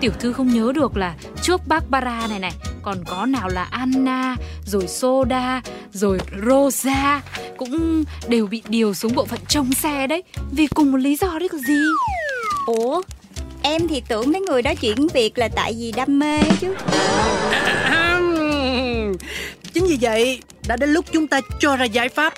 Tiểu 0.00 0.12
thư 0.20 0.32
không 0.32 0.48
nhớ 0.48 0.72
được 0.74 0.96
là 0.96 1.14
trước 1.42 1.60
Barbara 1.66 2.26
này 2.26 2.38
này 2.38 2.52
còn 2.82 3.04
có 3.04 3.26
nào 3.26 3.48
là 3.48 3.62
Anna, 3.70 4.36
rồi 4.64 4.86
Soda, 4.86 5.62
rồi 5.92 6.18
Rosa 6.46 7.20
cũng 7.64 8.04
đều 8.28 8.46
bị 8.46 8.62
điều 8.68 8.94
xuống 8.94 9.14
bộ 9.14 9.24
phận 9.24 9.40
trông 9.48 9.72
xe 9.72 10.06
đấy. 10.06 10.22
Vì 10.50 10.66
cùng 10.66 10.92
một 10.92 10.98
lý 10.98 11.16
do 11.16 11.38
đấy 11.38 11.48
có 11.48 11.58
gì. 11.58 11.82
Ủa, 12.66 13.02
em 13.62 13.88
thì 13.88 14.02
tưởng 14.08 14.32
mấy 14.32 14.40
người 14.40 14.62
đó 14.62 14.74
chuyển 14.80 15.08
việc 15.14 15.38
là 15.38 15.48
tại 15.48 15.76
vì 15.78 15.92
đam 15.92 16.18
mê 16.18 16.40
chứ. 16.60 16.74
Chính 19.72 19.86
vì 19.86 19.98
vậy 20.00 20.40
đã 20.68 20.76
đến 20.76 20.90
lúc 20.90 21.04
chúng 21.12 21.26
ta 21.26 21.40
cho 21.60 21.76
ra 21.76 21.84
giải 21.84 22.08
pháp. 22.08 22.34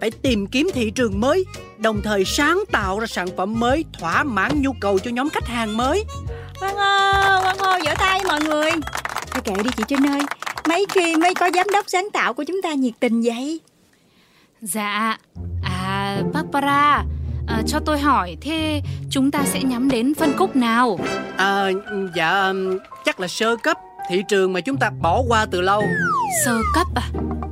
Phải 0.00 0.10
tìm 0.10 0.46
kiếm 0.46 0.70
thị 0.74 0.90
trường 0.90 1.20
mới 1.20 1.44
Đồng 1.78 2.02
thời 2.02 2.24
sáng 2.24 2.64
tạo 2.72 2.98
ra 2.98 3.06
sản 3.06 3.28
phẩm 3.36 3.60
mới 3.60 3.84
Thỏa 3.98 4.24
mãn 4.24 4.62
nhu 4.62 4.72
cầu 4.80 4.98
cho 4.98 5.10
nhóm 5.10 5.28
khách 5.30 5.46
hàng 5.46 5.76
mới. 5.76 6.04
Quang 6.60 6.76
hô, 6.76 7.42
Quang 7.42 7.58
hô, 7.58 7.78
vỗ 7.84 7.94
tay 7.98 8.20
mọi 8.28 8.40
người. 8.40 8.70
Thôi 9.30 9.42
kệ 9.44 9.62
đi 9.62 9.70
chị 9.76 9.82
Trinh 9.88 10.06
ơi. 10.06 10.20
Mấy 10.68 10.86
khi 10.88 11.16
mới 11.16 11.34
có 11.34 11.50
giám 11.54 11.66
đốc 11.72 11.84
sáng 11.88 12.08
tạo 12.12 12.34
của 12.34 12.44
chúng 12.44 12.62
ta 12.62 12.74
nhiệt 12.74 12.94
tình 13.00 13.22
vậy 13.22 13.60
Dạ, 14.62 15.18
à 15.62 16.22
Barbara, 16.32 17.04
à, 17.46 17.62
cho 17.66 17.78
tôi 17.80 17.98
hỏi 17.98 18.36
thế 18.40 18.82
chúng 19.10 19.30
ta 19.30 19.42
sẽ 19.44 19.62
nhắm 19.62 19.88
đến 19.90 20.14
phân 20.14 20.36
khúc 20.36 20.56
nào? 20.56 20.98
À 21.36 21.70
dạ 22.14 22.52
chắc 23.04 23.20
là 23.20 23.28
sơ 23.28 23.56
cấp 23.56 23.78
Thị 24.08 24.22
trường 24.28 24.52
mà 24.52 24.60
chúng 24.60 24.76
ta 24.76 24.90
bỏ 25.02 25.22
qua 25.28 25.46
từ 25.50 25.60
lâu 25.60 25.82
Sơ 26.44 26.58
cấp 26.74 26.86
à? 26.94 27.02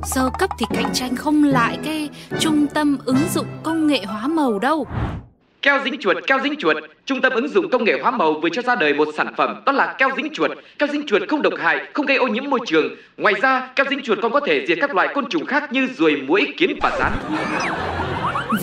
Sơ 0.03 0.29
cấp 0.39 0.49
thì 0.59 0.65
cạnh 0.69 0.93
tranh 0.93 1.15
không 1.15 1.43
lại 1.43 1.77
cái 1.85 2.09
trung 2.39 2.67
tâm 2.67 2.97
ứng 3.05 3.27
dụng 3.33 3.47
công 3.63 3.87
nghệ 3.87 4.05
hóa 4.05 4.27
màu 4.27 4.59
đâu. 4.59 4.87
Keo 5.65 5.79
dính 5.83 5.97
chuột, 5.99 6.17
keo 6.27 6.39
dính 6.43 6.55
chuột. 6.59 6.77
Trung 7.05 7.21
tâm 7.21 7.33
ứng 7.33 7.47
dụng 7.47 7.69
công 7.69 7.83
nghệ 7.83 7.99
hóa 8.01 8.11
màu 8.11 8.33
vừa 8.33 8.49
cho 8.49 8.61
ra 8.61 8.75
đời 8.75 8.93
một 8.93 9.07
sản 9.17 9.33
phẩm 9.37 9.63
đó 9.65 9.71
là 9.71 9.95
keo 9.97 10.09
dính 10.17 10.29
chuột. 10.33 10.51
Keo 10.79 10.87
dính 10.87 11.07
chuột 11.07 11.21
không 11.29 11.41
độc 11.41 11.53
hại, 11.59 11.77
không 11.93 12.05
gây 12.05 12.17
ô 12.17 12.27
nhiễm 12.27 12.49
môi 12.49 12.59
trường. 12.67 12.95
Ngoài 13.17 13.33
ra, 13.41 13.69
keo 13.75 13.85
dính 13.89 14.01
chuột 14.03 14.17
còn 14.21 14.31
có 14.31 14.39
thể 14.45 14.65
diệt 14.67 14.77
các 14.81 14.95
loại 14.95 15.07
côn 15.15 15.29
trùng 15.29 15.45
khác 15.45 15.73
như 15.73 15.87
ruồi, 15.97 16.15
muỗi, 16.27 16.53
kiến 16.57 16.79
và 16.81 16.97
rắn. 16.99 17.11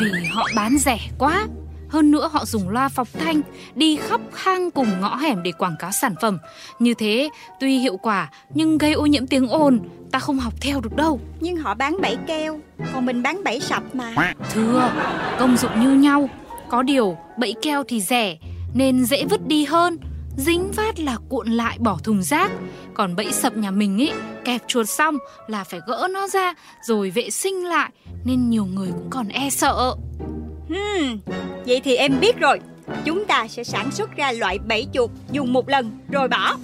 Vì 0.01 0.07
họ 0.33 0.49
bán 0.57 0.79
rẻ 0.79 0.99
quá. 1.19 1.47
Hơn 1.89 2.11
nữa 2.11 2.29
họ 2.33 2.45
dùng 2.45 2.69
loa 2.69 2.89
phóng 2.89 3.07
thanh 3.19 3.41
đi 3.75 3.97
khắp 3.97 4.21
hang 4.35 4.71
cùng 4.71 4.89
ngõ 5.01 5.17
hẻm 5.17 5.43
để 5.43 5.53
quảng 5.59 5.77
cáo 5.79 5.91
sản 5.93 6.15
phẩm. 6.23 6.39
Như 6.79 6.95
thế, 6.95 7.29
tuy 7.61 7.79
hiệu 7.79 7.97
quả 7.97 8.31
nhưng 8.55 8.79
gây 8.79 8.93
ô 8.93 9.07
nhiễm 9.07 9.27
tiếng 9.27 9.49
ồn, 9.49 9.81
ta 10.13 10.19
không 10.19 10.39
học 10.39 10.53
theo 10.61 10.81
được 10.81 10.97
đâu. 10.97 11.21
Nhưng 11.41 11.57
họ 11.57 11.75
bán 11.75 11.97
bẫy 12.03 12.17
keo 12.27 12.61
Còn 12.95 13.07
mình 13.07 13.23
bán 13.23 13.45
bẫy 13.45 13.61
sập 13.61 13.95
mà 13.95 14.35
Thưa, 14.55 14.91
công 15.39 15.57
dụng 15.57 15.81
như 15.81 15.91
nhau. 15.93 16.29
Có 16.73 16.83
điều, 16.83 17.17
bẫy 17.37 17.55
keo 17.63 17.85
thì 17.85 18.01
rẻ 18.01 18.37
nên 18.75 19.05
dễ 19.05 19.25
vứt 19.25 19.47
đi 19.47 19.65
hơn. 19.65 19.99
Dính 20.37 20.73
phát 20.73 20.99
là 21.01 21.17
cuộn 21.29 21.49
lại 21.49 21.79
bỏ 21.81 21.99
thùng 22.05 22.23
rác. 22.23 22.51
Còn 22.95 23.17
bẫy 23.17 23.33
sập 23.33 23.57
nhà 23.57 23.71
mình 23.71 23.99
ý, 23.99 24.11
kẹp 24.45 24.61
chuột 24.67 24.89
xong 24.89 25.19
là 25.47 25.65
phải 25.65 25.81
gỡ 25.87 26.09
nó 26.11 26.29
ra 26.29 26.55
rồi 26.87 27.11
vệ 27.11 27.31
sinh 27.31 27.65
lại 27.65 27.91
nên 28.25 28.51
nhiều 28.51 28.65
người 28.65 28.89
cũng 28.89 29.11
còn 29.11 29.29
e 29.29 29.51
sợ. 29.51 29.95
hmm. 30.69 31.19
Vậy 31.67 31.81
thì 31.85 31.97
em 31.97 32.21
biết 32.21 32.37
rồi 32.39 32.61
Chúng 33.05 33.25
ta 33.25 33.49
sẽ 33.49 33.65
sản 33.65 33.91
xuất 33.91 34.17
ra 34.17 34.33
loại 34.33 34.59
bẫy 34.59 34.87
chuột 34.95 35.11
Dùng 35.33 35.53
một 35.53 35.69
lần 35.69 35.91
rồi 36.11 36.29
bỏ 36.29 36.57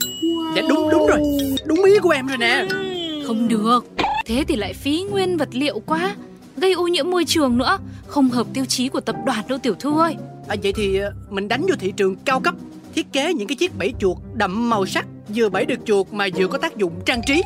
Dạ 0.56 0.62
đúng 0.68 0.90
đúng 0.90 1.06
rồi 1.06 1.20
Đúng 1.64 1.84
ý 1.84 1.98
của 2.02 2.10
em 2.10 2.26
rồi 2.26 2.38
nè 2.38 2.66
Hmm. 2.70 3.26
Không 3.26 3.48
được, 3.48 3.86
thế 4.26 4.44
thì 4.48 4.56
lại 4.56 4.72
phí 4.72 5.04
nguyên 5.10 5.36
vật 5.36 5.48
liệu 5.52 5.82
quá, 5.86 6.14
gây 6.60 6.72
ô 6.72 6.86
nhiễm 6.86 7.10
môi 7.10 7.24
trường 7.24 7.58
nữa, 7.58 7.78
không 8.06 8.28
hợp 8.28 8.46
tiêu 8.54 8.64
chí 8.64 8.88
của 8.88 9.00
tập 9.00 9.16
đoàn 9.26 9.44
đâu 9.48 9.58
tiểu 9.58 9.74
thư 9.74 10.00
ơi. 10.00 10.16
à, 10.48 10.56
Vậy 10.62 10.72
thì 10.76 10.98
ờ, 10.98 11.12
mình 11.30 11.48
đánh 11.48 11.66
vô 11.68 11.74
thị 11.78 11.92
trường 11.96 12.16
cao 12.16 12.40
cấp 12.40 12.54
Thiết 12.94 13.12
kế 13.12 13.34
những 13.34 13.48
cái 13.48 13.56
chiếc 13.56 13.78
bẫy 13.78 13.94
chuột 13.98 14.16
đậm 14.34 14.70
màu 14.70 14.86
sắc 14.86 15.06
Vừa 15.34 15.48
bẫy 15.48 15.64
được 15.64 15.78
chuột 15.84 16.06
mà 16.12 16.28
vừa 16.36 16.46
có 16.46 16.58
tác 16.58 16.76
dụng 16.76 16.92
trang 17.06 17.20
trí. 17.26 17.42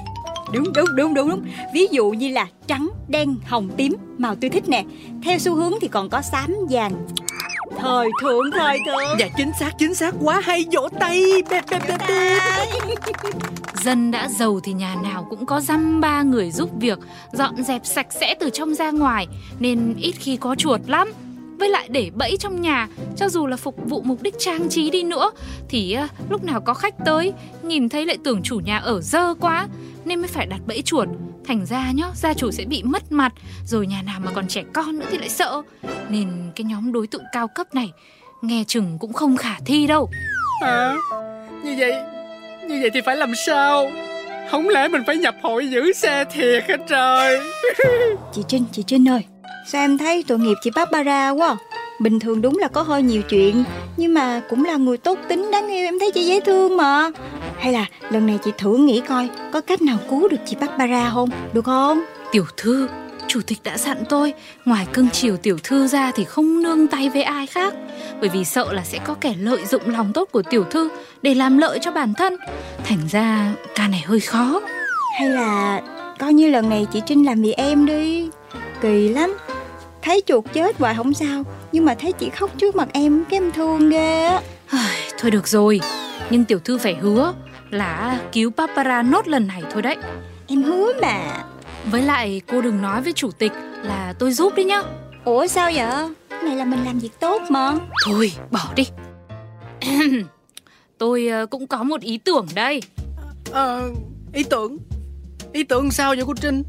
Đúng 0.53 0.72
đúng 0.72 0.87
đúng 0.96 1.14
đúng 1.14 1.29
đúng. 1.29 1.42
Ví 1.75 1.87
dụ 1.90 2.11
như 2.11 2.29
là 2.29 2.46
trắng, 2.66 2.90
đen, 3.09 3.37
hồng, 3.44 3.70
tím 3.77 3.92
Màu 4.18 4.35
tôi 4.35 4.51
thích 4.51 4.68
nè. 4.68 4.85
Theo 5.25 5.38
xu 5.38 5.55
hướng 5.55 5.72
thì 5.81 5.88
còn 5.88 6.09
có 6.09 6.22
xám, 6.22 6.55
vàng 6.70 6.92
Thời 7.78 8.08
thượng, 8.22 8.50
thời 8.52 8.78
thượng. 8.87 9.18
Dạ 9.18 9.28
chính 9.37 9.50
xác 9.61 9.70
chính 9.78 9.94
xác. 9.94 10.14
Quá 10.22 10.40
hay 10.44 10.64
vỗ 10.72 10.88
tay. 11.00 11.22
Bẹp 11.50 11.64
bẹp 11.70 11.82
bẹp 11.88 12.00
bẹp 12.08 12.40
Dân 13.85 14.11
đã 14.11 14.28
giàu 14.28 14.61
thì 14.62 14.72
nhà 14.72 14.96
nào 15.02 15.26
cũng 15.30 15.46
có 15.46 15.61
dăm 15.61 16.00
ba 16.00 16.22
người 16.22 16.50
giúp 16.50 16.70
việc, 16.80 16.98
dọn 17.32 17.64
dẹp 17.64 17.87
sạch 17.87 18.06
sẽ 18.20 18.35
từ 18.40 18.50
trong 18.50 18.74
ra 18.74 18.90
ngoài, 18.90 19.26
nên 19.61 19.94
ít 19.98 20.12
khi 20.12 20.37
có 20.37 20.54
chuột 20.54 20.80
lắm. 20.87 21.12
Với 21.62 21.68
lại 21.68 21.88
để 21.90 22.11
bẫy 22.14 22.37
trong 22.37 22.61
nhà, 22.61 22.88
cho 23.16 23.29
dù 23.29 23.46
là 23.46 23.57
phục 23.57 23.77
vụ 23.85 24.03
mục 24.03 24.22
đích 24.22 24.35
trang 24.38 24.68
trí 24.68 24.90
đi 24.90 25.03
nữa, 25.03 25.31
thì 25.68 25.92
à, 25.92 26.09
lúc 26.29 26.44
nào 26.44 26.61
có 26.61 26.75
khách 26.75 26.94
tới, 27.05 27.33
nhìn 27.62 27.88
thấy 27.88 28.07
lại 28.07 28.18
tưởng 28.25 28.42
chủ 28.42 28.61
nhà 28.61 28.79
ở 28.79 29.01
dơ 29.01 29.35
quá, 29.35 29.68
nên 30.05 30.18
mới 30.20 30.29
phải 30.29 30.46
đặt 30.46 30.61
bẫy 30.66 30.83
chuột. 30.83 31.09
Thành 31.44 31.66
ra 31.66 31.90
nhá, 31.94 32.07
gia 32.14 32.35
chủ 32.35 32.51
sẽ 32.51 32.64
bị 32.64 32.83
mất 32.83 33.12
mặt, 33.12 33.33
rồi 33.66 33.87
nhà 33.87 34.03
nào 34.03 34.20
mà 34.25 34.31
còn 34.35 34.48
trẻ 34.48 34.62
con 34.72 34.98
nữa 34.98 35.07
thì 35.11 35.18
lại 35.18 35.29
sợ. 35.29 35.62
Nên 36.09 36.29
cái 36.57 36.64
nhóm 36.64 36.92
đối 36.92 37.07
tượng 37.07 37.25
cao 37.33 37.48
cấp 37.48 37.75
này, 37.75 37.92
nghe 38.42 38.64
chừng 38.66 38.98
cũng 39.01 39.12
không 39.12 39.37
khả 39.37 39.55
thi 39.66 39.87
đâu. 39.87 40.11
Hả? 40.62 40.94
Như 41.64 41.75
vậy 41.79 41.92
Như 42.68 42.79
vậy 42.81 42.90
thì 42.94 43.01
phải 43.07 43.16
làm 43.16 43.33
sao 43.46 43.90
Không 44.51 44.68
lẽ 44.68 44.88
mình 44.88 45.03
phải 45.07 45.16
nhập 45.16 45.35
hội 45.42 45.66
giữ 45.70 45.92
xe 45.92 46.25
thiệt 46.33 46.64
hả 46.68 46.77
trời 46.88 47.40
Chị 48.33 48.42
Trinh, 48.48 48.64
chị 48.72 48.83
Trinh 48.83 49.09
ơi 49.09 49.22
Sao 49.66 49.85
em 49.85 49.98
thấy 49.98 50.25
tội 50.29 50.38
nghiệp 50.38 50.55
chị 50.62 50.70
Barbara 50.75 51.31
quá? 51.31 51.57
Bình 52.01 52.20
thường 52.20 52.42
đúng 52.42 52.59
là 52.59 52.68
có 52.68 52.83
hơi 52.83 53.03
nhiều 53.03 53.22
chuyện 53.22 53.64
Nhưng 53.96 54.14
mà 54.14 54.42
cũng 54.51 54.64
là 54.64 54.77
người 54.77 54.96
tốt 54.96 55.18
tính 55.29 55.51
đáng 55.51 55.68
yêu 55.68 55.85
Em 55.85 55.98
thấy 55.98 56.12
chị 56.12 56.25
dễ 56.25 56.40
thương 56.40 56.77
mà. 56.77 57.11
Hay 57.59 57.72
là 57.72 57.87
lần 58.11 58.27
này 58.27 58.38
chị 58.44 58.51
thử 58.59 58.77
nghĩ 58.77 59.01
coi 59.09 59.29
Có 59.53 59.61
cách 59.61 59.83
nào 59.83 59.98
cứu 60.11 60.29
được 60.29 60.37
chị 60.46 60.57
Barbara 60.61 61.11
không? 61.11 61.31
Được 61.53 61.64
không? 61.64 62.05
Tiểu 62.33 62.44
thư, 62.57 62.88
chủ 63.27 63.40
tịch 63.46 63.59
đã 63.64 63.79
dặn 63.79 63.96
tôi 64.09 64.35
Ngoài 64.64 64.87
cưng 64.92 65.09
chiều 65.12 65.37
tiểu 65.37 65.59
thư 65.62 65.87
ra 65.87 66.12
thì 66.14 66.25
không 66.25 66.62
nương 66.62 66.87
tay 66.87 67.09
với 67.09 67.22
ai 67.22 67.46
khác. 67.46 67.75
Bởi 68.20 68.29
vì 68.29 68.44
sợ 68.44 68.72
là 68.72 68.85
sẽ 68.85 68.98
có 69.05 69.14
kẻ 69.14 69.35
lợi 69.38 69.64
dụng 69.66 69.83
lòng 69.87 70.12
tốt 70.12 70.29
của 70.33 70.42
tiểu 70.42 70.64
thư 70.64 70.88
Để 71.22 71.35
làm 71.35 71.59
lợi 71.59 71.79
cho 71.83 71.90
bản 71.92 72.14
thân. 72.14 72.37
Thành 72.85 72.98
ra 73.11 73.55
ca 73.75 73.88
này 73.88 74.05
hơi 74.07 74.20
khó. 74.20 74.61
Hay 75.18 75.29
là 75.29 75.81
coi 76.18 76.33
như 76.35 76.51
lần 76.51 76.68
này 76.68 76.87
chị 76.92 77.03
Trinh 77.07 77.27
làm 77.27 77.42
vì 77.42 77.53
em 77.53 77.87
đi. 77.87 78.29
Kỳ 78.83 79.09
lắm 79.09 79.37
Thấy 80.02 80.22
chuột 80.26 80.44
chết 80.52 80.78
hoài 80.78 80.94
không 80.94 81.14
sao 81.14 81.42
Nhưng 81.72 81.84
mà 81.84 81.94
thấy 81.94 82.12
chị 82.12 82.30
khóc 82.30 82.50
trước 82.58 82.76
mặt 82.76 82.88
em 82.92 83.24
Cái 83.30 83.36
em 83.36 83.52
thương 83.52 83.90
ghê 83.90 84.24
á. 84.24 84.40
Thôi 85.18 85.30
được 85.30 85.48
rồi 85.48 85.80
Nhưng 86.30 86.44
tiểu 86.44 86.58
thư 86.58 86.78
phải 86.78 86.94
hứa 86.94 87.32
là 87.72 88.20
cứu 88.32 88.50
Barbara 88.56 89.02
nốt 89.02 89.28
lần 89.28 89.46
này 89.46 89.62
thôi 89.72 89.82
đấy. 89.82 89.96
Em 90.46 90.62
hứa 90.62 90.92
mà. 91.02 91.44
Với 91.90 92.02
lại 92.02 92.40
cô 92.46 92.60
đừng 92.60 92.82
nói 92.82 93.02
với 93.02 93.12
chủ 93.12 93.30
tịch 93.30 93.52
là 93.82 94.14
tôi 94.18 94.32
giúp 94.32 94.52
đi 94.56 94.64
nhá. 94.64 94.82
Ủa 95.24 95.46
sao 95.46 95.70
vậy? 95.74 96.08
Này 96.44 96.56
là 96.56 96.64
mình 96.64 96.84
làm 96.84 96.98
việc 96.98 97.20
tốt 97.20 97.42
mà. 97.50 97.72
Thôi 98.04 98.32
bỏ 98.50 98.60
đi. 98.76 98.84
Tôi 100.98 101.26
ờ, 101.26 101.46
cũng 101.46 101.66
có 101.66 101.82
một 101.82 102.00
ý 102.00 102.18
tưởng 102.18 102.46
đây. 102.54 102.82
Ờ, 103.52 103.90
ý 104.32 104.44
tưởng? 104.44 104.78
Ý 105.52 105.64
tưởng 105.64 105.90
sao 105.90 106.14
vậy 106.16 106.24
cô 106.26 106.34
Trinh 106.40 106.62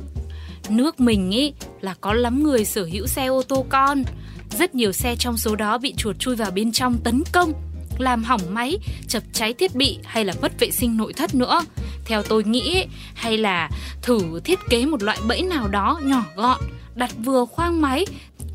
Nước 0.69 0.99
mình 0.99 1.31
ý 1.31 1.53
là 1.81 1.95
có 2.01 2.13
lắm 2.13 2.43
người 2.43 2.65
sở 2.65 2.83
hữu 2.91 3.07
xe 3.07 3.25
ô 3.25 3.41
tô 3.47 3.65
con 3.69 4.03
Rất 4.49 4.75
nhiều 4.75 4.91
xe 4.91 5.15
trong 5.15 5.37
số 5.37 5.55
đó 5.55 5.77
bị 5.77 5.93
chuột 5.97 6.19
chui 6.19 6.35
vào 6.35 6.51
bên 6.51 6.71
trong 6.71 6.97
tấn 7.03 7.23
công 7.31 7.53
làm 7.97 8.23
hỏng 8.23 8.41
máy, 8.49 8.77
chập 9.07 9.23
cháy 9.33 9.53
thiết 9.53 9.75
bị 9.75 9.99
hay 10.03 10.25
là 10.25 10.33
mất 10.41 10.51
vệ 10.59 10.71
sinh 10.71 10.97
nội 10.97 11.13
thất 11.13 11.35
nữa. 11.35 11.61
Theo 12.05 12.23
tôi 12.23 12.43
nghĩ 12.43 12.85
hay 13.13 13.37
là 13.37 13.69
thử 14.01 14.39
thiết 14.43 14.59
kế 14.69 14.85
một 14.85 15.03
loại 15.03 15.17
bẫy 15.27 15.41
nào 15.41 15.67
đó 15.67 15.99
nhỏ 16.03 16.23
gọn, 16.35 16.59
đặt 16.95 17.11
vừa 17.23 17.45
khoang 17.45 17.81
máy, 17.81 18.05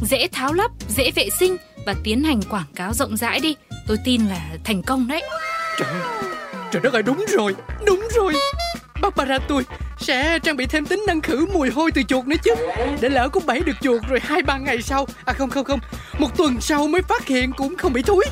dễ 0.00 0.28
tháo 0.32 0.52
lắp, 0.52 0.70
dễ 0.88 1.10
vệ 1.10 1.28
sinh 1.38 1.56
và 1.86 1.94
tiến 2.04 2.24
hành 2.24 2.42
quảng 2.42 2.66
cáo 2.74 2.92
rộng 2.92 3.16
rãi 3.16 3.40
đi. 3.40 3.56
Tôi 3.86 3.96
tin 4.04 4.26
là 4.26 4.48
thành 4.64 4.82
công 4.82 5.08
đấy. 5.08 5.22
Trời, 5.78 6.00
trời 6.72 6.82
đất 6.82 6.92
ơi 6.92 7.02
đúng 7.02 7.24
rồi, 7.28 7.54
đúng 7.86 8.08
rồi. 8.14 8.34
Barbara 9.00 9.38
tôi 9.38 9.64
sẽ 9.98 10.38
trang 10.38 10.56
bị 10.56 10.66
thêm 10.66 10.86
tính 10.86 11.04
năng 11.06 11.20
khử 11.20 11.46
mùi 11.52 11.70
hôi 11.70 11.92
từ 11.92 12.02
chuột 12.02 12.26
nữa 12.26 12.36
chứ. 12.42 12.54
Để 13.00 13.08
lỡ 13.08 13.28
có 13.28 13.40
bẫy 13.46 13.60
được 13.60 13.76
chuột 13.80 14.02
rồi 14.08 14.20
hai 14.22 14.42
ba 14.42 14.58
ngày 14.58 14.82
sau. 14.82 15.06
À 15.24 15.32
không 15.32 15.50
không 15.50 15.64
không. 15.64 15.80
Một 16.18 16.36
tuần 16.36 16.60
sau 16.60 16.86
mới 16.86 17.02
phát 17.02 17.26
hiện 17.26 17.52
cũng 17.52 17.76
không 17.76 17.92
bị 17.92 18.02
thúi 18.02 18.24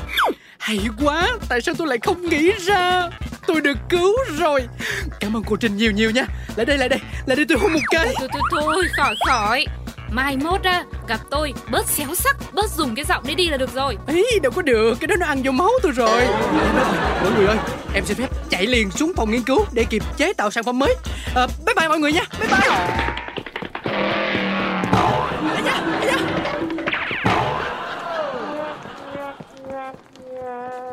hay 0.59 0.79
quá, 1.03 1.27
tại 1.49 1.61
sao 1.61 1.75
tôi 1.77 1.87
lại 1.87 1.97
không 2.03 2.29
nghĩ 2.29 2.51
ra? 2.59 3.09
Tôi 3.47 3.61
được 3.61 3.77
cứu 3.89 4.13
rồi. 4.37 4.67
Cảm 5.19 5.37
ơn 5.37 5.43
cô 5.43 5.55
Trinh 5.55 5.77
nhiều 5.77 5.91
nhiều 5.91 6.11
nha. 6.11 6.25
Lại 6.55 6.65
đây, 6.65 6.77
lại 6.77 6.89
đây, 6.89 6.99
lại 7.25 7.35
đây 7.35 7.45
tôi 7.49 7.57
hôn 7.57 7.73
một 7.73 7.79
cái. 7.91 8.13
Thôi 8.19 8.27
thôi 8.31 8.41
thôi, 8.51 8.83
khỏi 8.97 9.15
khỏi. 9.27 9.65
Mai 10.11 10.37
mốt 10.37 10.63
á, 10.63 10.83
gặp 11.07 11.19
tôi 11.29 11.53
bớt 11.71 11.85
xéo 11.87 12.15
sắc 12.15 12.37
Bớt 12.53 12.71
dùng 12.77 12.95
cái 12.95 13.05
giọng 13.05 13.23
đấy 13.25 13.35
đi 13.35 13.49
là 13.49 13.57
được 13.57 13.73
rồi. 13.73 13.97
Ý, 14.07 14.23
đâu 14.43 14.51
có 14.55 14.61
được, 14.61 14.97
cái 14.99 15.07
đó 15.07 15.15
nó 15.19 15.25
ăn 15.25 15.41
vô 15.43 15.51
máu 15.51 15.69
tôi 15.83 15.91
rồi. 15.91 16.25
Mọi 17.23 17.31
người 17.37 17.47
ơi, 17.47 17.57
em 17.93 18.05
xin 18.05 18.17
phép 18.17 18.29
chạy 18.49 18.65
liền 18.65 18.91
xuống 18.91 19.13
phòng 19.15 19.31
nghiên 19.31 19.43
cứu 19.43 19.65
Để 19.71 19.85
kịp 19.89 20.03
chế 20.17 20.33
tạo 20.33 20.51
sản 20.51 20.63
phẩm 20.63 20.79
mới. 20.79 20.95
À, 21.35 21.47
Bye 21.65 21.75
bye 21.75 21.87
mọi 21.87 21.99
người 21.99 22.13
nha, 22.13 22.23
bye 22.39 22.49
bye. 22.49 22.69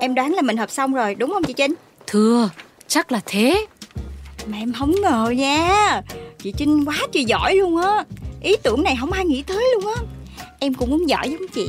Em 0.01 0.15
đoán 0.15 0.33
là 0.33 0.43
mình 0.43 0.57
hợp 0.57 0.71
xong 0.71 0.95
rồi 0.95 1.15
đúng 1.15 1.33
không 1.33 1.45
chị 1.45 1.53
Trinh? 1.53 1.75
Thưa 2.07 2.51
chắc 2.89 3.13
là 3.13 3.21
thế. 3.27 3.67
Mà 4.47 4.59
em 4.59 4.73
không 4.73 4.93
ngờ 5.03 5.33
nha. 5.37 6.01
Chị 6.39 6.53
Trinh 6.57 6.85
quá 6.85 6.97
trời 7.13 7.25
giỏi 7.25 7.55
luôn 7.57 7.83
á 7.83 8.05
Ý 8.45 8.57
tưởng 8.63 8.83
này 8.83 8.97
không 9.01 9.13
ai 9.13 9.25
nghĩ 9.25 9.43
tới 9.43 9.65
luôn 9.75 9.95
á. 9.95 10.03
Em 10.59 10.75
cũng 10.75 10.91
muốn 10.91 11.09
giỏi 11.09 11.31
giống 11.31 11.49
chị. 11.55 11.69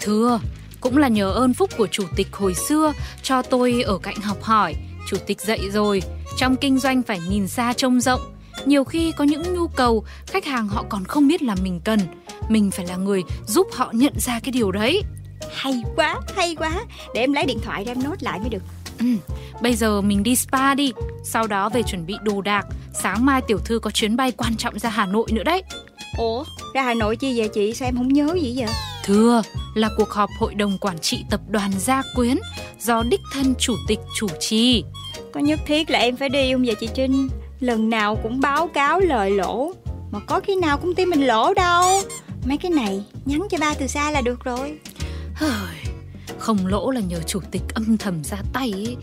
Thưa 0.00 0.40
Cũng 0.80 0.96
là 0.96 1.08
nhờ 1.08 1.32
ơn 1.32 1.54
phúc 1.54 1.70
của 1.76 1.86
chủ 1.86 2.04
tịch 2.16 2.28
hồi 2.32 2.54
xưa 2.54 2.92
Cho 3.22 3.42
tôi 3.42 3.82
ở 3.82 3.98
cạnh 3.98 4.16
học 4.16 4.42
hỏi. 4.42 4.74
Chủ 5.08 5.16
tịch 5.26 5.40
dạy 5.40 5.60
rồi 5.72 6.02
Trong 6.36 6.56
kinh 6.56 6.78
doanh 6.78 7.02
phải 7.02 7.20
nhìn 7.28 7.48
xa 7.48 7.72
trông 7.72 8.00
rộng. 8.00 8.20
Nhiều 8.64 8.84
khi 8.84 9.12
có 9.12 9.24
những 9.24 9.54
nhu 9.54 9.66
cầu 9.68 10.04
khách 10.26 10.44
hàng 10.44 10.68
họ 10.68 10.84
còn 10.88 11.04
không 11.04 11.28
biết 11.28 11.42
là 11.42 11.54
mình 11.62 11.80
cần. 11.84 12.00
Mình 12.48 12.70
phải 12.70 12.86
là 12.86 12.96
người 12.96 13.22
giúp 13.46 13.66
họ 13.72 13.90
nhận 13.92 14.12
ra 14.20 14.40
cái 14.40 14.52
điều 14.52 14.72
đấy. 14.72 15.02
Hay 15.54 15.82
quá, 15.96 16.20
hay 16.36 16.54
quá. 16.54 16.84
Để 17.14 17.20
em 17.20 17.32
lấy 17.32 17.44
điện 17.44 17.58
thoại 17.62 17.84
ra 17.84 17.92
em 17.92 18.02
nốt 18.02 18.22
lại 18.22 18.38
mới 18.38 18.48
được 18.48 18.62
ừ, 18.98 19.06
Bây 19.62 19.74
giờ 19.74 20.00
mình 20.00 20.22
đi 20.22 20.36
spa 20.36 20.74
đi. 20.74 20.92
Sau 21.24 21.46
đó 21.46 21.68
về 21.68 21.82
chuẩn 21.82 22.06
bị 22.06 22.14
đồ 22.22 22.40
đạc. 22.40 22.66
Sáng 22.92 23.24
mai 23.26 23.42
tiểu 23.46 23.58
thư 23.58 23.78
có 23.78 23.90
chuyến 23.90 24.16
bay 24.16 24.32
quan 24.32 24.56
trọng 24.56 24.78
ra 24.78 24.90
Hà 24.90 25.06
Nội 25.06 25.26
nữa 25.32 25.42
đấy. 25.42 25.62
Ủa, 26.18 26.44
ra 26.74 26.82
Hà 26.82 26.94
Nội 26.94 27.16
chi 27.16 27.38
vậy 27.38 27.48
chị? 27.48 27.74
Sao 27.74 27.88
em 27.88 27.96
không 27.96 28.12
nhớ 28.12 28.36
gì 28.42 28.54
vậy? 28.56 28.68
Thưa, 29.04 29.42
là 29.74 29.88
cuộc 29.96 30.10
họp 30.10 30.30
hội 30.38 30.54
đồng 30.54 30.78
quản 30.80 30.98
trị 30.98 31.24
tập 31.30 31.40
đoàn 31.48 31.70
Gia 31.78 32.02
Quyến 32.14 32.36
Do 32.80 33.02
đích 33.02 33.20
thân 33.32 33.54
chủ 33.58 33.76
tịch 33.88 33.98
chủ 34.18 34.26
trì. 34.40 34.84
Có 35.32 35.40
nhất 35.40 35.60
thiết 35.66 35.90
là 35.90 35.98
em 35.98 36.16
phải 36.16 36.28
đi 36.28 36.52
không 36.52 36.64
vậy 36.64 36.74
chị 36.80 36.88
Trinh? 36.94 37.28
Lần 37.60 37.90
nào 37.90 38.16
cũng 38.22 38.40
báo 38.40 38.68
cáo 38.68 39.00
lời 39.00 39.30
lỗ. 39.30 39.72
Mà 40.10 40.18
có 40.26 40.40
khi 40.40 40.56
nào 40.56 40.78
công 40.78 40.94
ty 40.94 41.06
mình 41.06 41.26
lỗ 41.26 41.54
đâu. 41.54 42.00
Mấy 42.44 42.56
cái 42.56 42.70
này 42.70 43.04
nhắn 43.24 43.46
cho 43.50 43.58
ba 43.60 43.74
từ 43.74 43.86
xa 43.86 44.10
là 44.10 44.20
được 44.20 44.44
rồi 44.44 44.78
không 46.38 46.66
lỗ 46.66 46.90
là 46.90 47.00
nhờ 47.00 47.20
chủ 47.26 47.40
tịch 47.50 47.62
âm 47.74 47.96
thầm 47.96 48.24
ra 48.24 48.36
tay 48.52 48.72
ấy. 48.72 48.96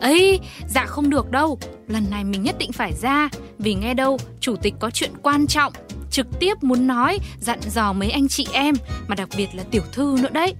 ấy 0.00 0.40
dạ 0.68 0.86
không 0.86 1.10
được 1.10 1.30
đâu. 1.30 1.58
Lần 1.88 2.10
này 2.10 2.24
mình 2.24 2.42
nhất 2.42 2.56
định 2.58 2.72
phải 2.72 2.92
ra. 3.02 3.28
Vì 3.58 3.74
nghe 3.74 3.94
đâu 3.94 4.18
chủ 4.40 4.56
tịch 4.56 4.74
có 4.78 4.90
chuyện 4.90 5.10
quan 5.22 5.46
trọng. 5.46 5.72
Trực 6.10 6.26
tiếp 6.40 6.54
muốn 6.62 6.86
nói 6.86 7.18
dặn 7.40 7.58
dò 7.70 7.92
mấy 7.92 8.10
anh 8.10 8.28
chị 8.28 8.46
em. 8.52 8.74
Mà 9.08 9.14
đặc 9.14 9.28
biệt 9.36 9.48
là 9.54 9.62
tiểu 9.70 9.82
thư 9.92 10.18
nữa 10.22 10.30
đấy. 10.32 10.54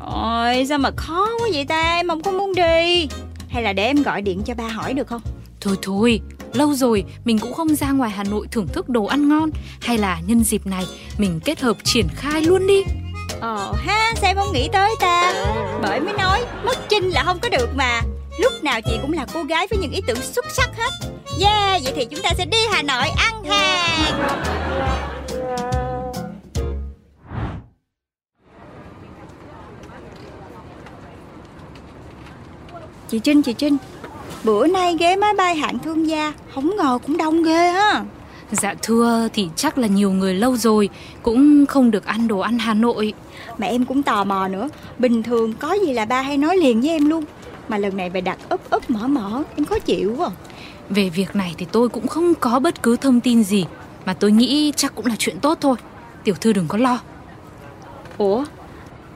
Ôi 0.00 0.66
sao 0.68 0.78
mà 0.78 0.90
khó 0.96 1.26
quá 1.38 1.48
vậy 1.52 1.64
ta? 1.64 1.94
Em 1.96 2.08
không 2.08 2.22
có 2.22 2.30
muốn 2.30 2.54
đi. 2.54 3.08
Hay 3.48 3.62
là 3.62 3.72
để 3.72 3.84
em 3.84 4.02
gọi 4.02 4.22
điện 4.22 4.42
cho 4.46 4.54
ba 4.54 4.68
hỏi 4.68 4.94
được 4.94 5.06
không? 5.06 5.22
Thôi 5.60 5.76
thôi 5.82 6.20
lâu 6.54 6.74
rồi 6.74 7.04
mình 7.24 7.38
cũng 7.38 7.54
không 7.54 7.74
ra 7.74 7.90
ngoài 7.90 8.10
hà 8.10 8.24
nội 8.24 8.46
thưởng 8.50 8.68
thức 8.68 8.88
đồ 8.88 9.04
ăn 9.04 9.28
ngon. 9.28 9.50
Hay 9.80 9.98
là 9.98 10.20
nhân 10.26 10.44
dịp 10.44 10.66
này 10.66 10.84
mình 11.18 11.40
kết 11.44 11.60
hợp 11.60 11.76
triển 11.84 12.06
khai 12.08 12.42
luôn 12.42 12.66
đi 12.66 12.82
Ờ 13.40 13.72
ha, 13.86 14.14
sao 14.16 14.30
em 14.30 14.36
không 14.36 14.52
nghĩ 14.52 14.68
tới 14.72 14.94
ta? 15.00 15.32
Bởi 15.82 16.00
mới 16.00 16.12
nói, 16.12 16.44
mất 16.64 16.78
trinh 16.88 17.10
là 17.10 17.22
không 17.24 17.38
có 17.42 17.48
được 17.48 17.68
mà. 17.74 18.00
Lúc 18.38 18.52
nào 18.62 18.80
chị 18.80 18.98
cũng 19.02 19.12
là 19.12 19.26
cô 19.34 19.42
gái 19.42 19.66
với 19.70 19.78
những 19.78 19.92
ý 19.92 20.00
tưởng 20.06 20.22
xuất 20.22 20.44
sắc 20.50 20.70
hết. 20.76 20.90
Yeah, 21.40 21.82
vậy 21.84 21.92
thì 21.96 22.04
chúng 22.04 22.20
ta 22.22 22.30
sẽ 22.38 22.44
đi 22.44 22.58
Hà 22.72 22.82
Nội 22.82 23.08
ăn 23.16 23.44
hàng. 23.44 24.20
Chị 33.08 33.18
Trinh 33.18 33.42
chị 33.42 33.52
Trinh, 33.52 33.76
Bữa 34.44 34.66
nay 34.66 34.96
ghế 34.98 35.16
máy 35.16 35.34
bay 35.34 35.56
hạng 35.56 35.78
thương 35.78 36.08
gia, 36.08 36.32
Không 36.54 36.76
ngờ 36.76 36.98
cũng 37.06 37.16
đông 37.16 37.42
ghê 37.42 37.70
ha. 37.70 38.04
Dạ 38.52 38.74
thưa 38.82 39.28
thì 39.32 39.48
chắc 39.56 39.78
là 39.78 39.86
nhiều 39.86 40.10
người 40.10 40.34
lâu 40.34 40.56
rồi 40.56 40.88
Cũng 41.22 41.66
không 41.66 41.90
được 41.90 42.04
ăn 42.04 42.28
đồ 42.28 42.38
ăn 42.38 42.58
Hà 42.58 42.74
Nội. 42.74 43.12
Mà 43.58 43.66
em 43.66 43.84
cũng 43.84 44.02
tò 44.02 44.24
mò 44.24 44.48
nữa. 44.48 44.68
Bình 44.98 45.22
thường 45.22 45.52
có 45.52 45.72
gì 45.72 45.92
là 45.92 46.04
ba 46.04 46.22
hay 46.22 46.36
nói 46.36 46.56
liền 46.56 46.80
với 46.80 46.90
em 46.90 47.06
luôn. 47.06 47.24
Mà 47.68 47.78
lần 47.78 47.96
này 47.96 48.10
phải 48.10 48.20
đặt 48.20 48.38
úp 48.48 48.70
úp 48.70 48.90
mở 48.90 49.06
mở 49.06 49.42
Em 49.56 49.64
khó 49.64 49.78
chịu 49.78 50.14
quá 50.18 50.30
Về 50.88 51.08
việc 51.08 51.36
này 51.36 51.54
thì 51.58 51.66
tôi 51.72 51.88
cũng 51.88 52.08
không 52.08 52.34
có 52.40 52.58
bất 52.58 52.82
cứ 52.82 52.96
thông 52.96 53.20
tin 53.20 53.44
gì. 53.44 53.64
Mà 54.06 54.14
tôi 54.14 54.32
nghĩ 54.32 54.72
chắc 54.76 54.94
cũng 54.94 55.06
là 55.06 55.14
chuyện 55.18 55.40
tốt 55.40 55.58
thôi. 55.60 55.76
Tiểu 56.24 56.34
thư 56.40 56.52
đừng 56.52 56.68
có 56.68 56.78
lo. 56.78 57.00
Ủa? 58.18 58.44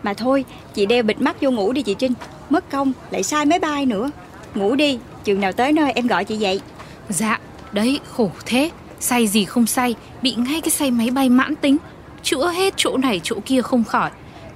Mà 0.03 0.15
thôi 0.15 0.45
chị 0.75 0.87
đeo 0.87 1.03
bịt 1.03 1.21
mắt 1.21 1.37
vô 1.41 1.51
ngủ 1.51 1.73
đi 1.73 1.83
chị 1.83 1.95
Trinh. 1.95 2.13
Mất 2.51 2.71
công 2.71 2.93
lại 3.11 3.23
sai 3.23 3.47
máy 3.47 3.59
bay 3.59 3.87
nữa. 3.87 4.11
Ngủ 4.55 4.75
đi 4.75 4.99
Chừng 5.25 5.41
nào 5.41 5.53
tới 5.53 5.73
nơi 5.73 5.93
em 5.93 6.07
gọi 6.07 6.25
chị 6.25 6.37
dậy. 6.37 6.61
Dạ 7.09 7.41
Đấy 7.73 8.01
khổ 8.13 8.31
thế 8.47 8.71
Say 9.05 9.27
gì 9.27 9.45
không 9.45 9.67
say 9.67 9.95
Bị 10.23 10.35
ngay 10.35 10.61
cái 10.61 10.71
say 10.71 10.91
máy 10.91 11.11
bay 11.11 11.29
mãn 11.29 11.57
tính 11.57 11.77
Chữa 12.23 12.51
hết 12.51 12.75
chỗ 12.77 12.97
này 12.97 13.21
chỗ 13.25 13.37
kia 13.47 13.63
không 13.63 13.85
khỏi 13.85 14.11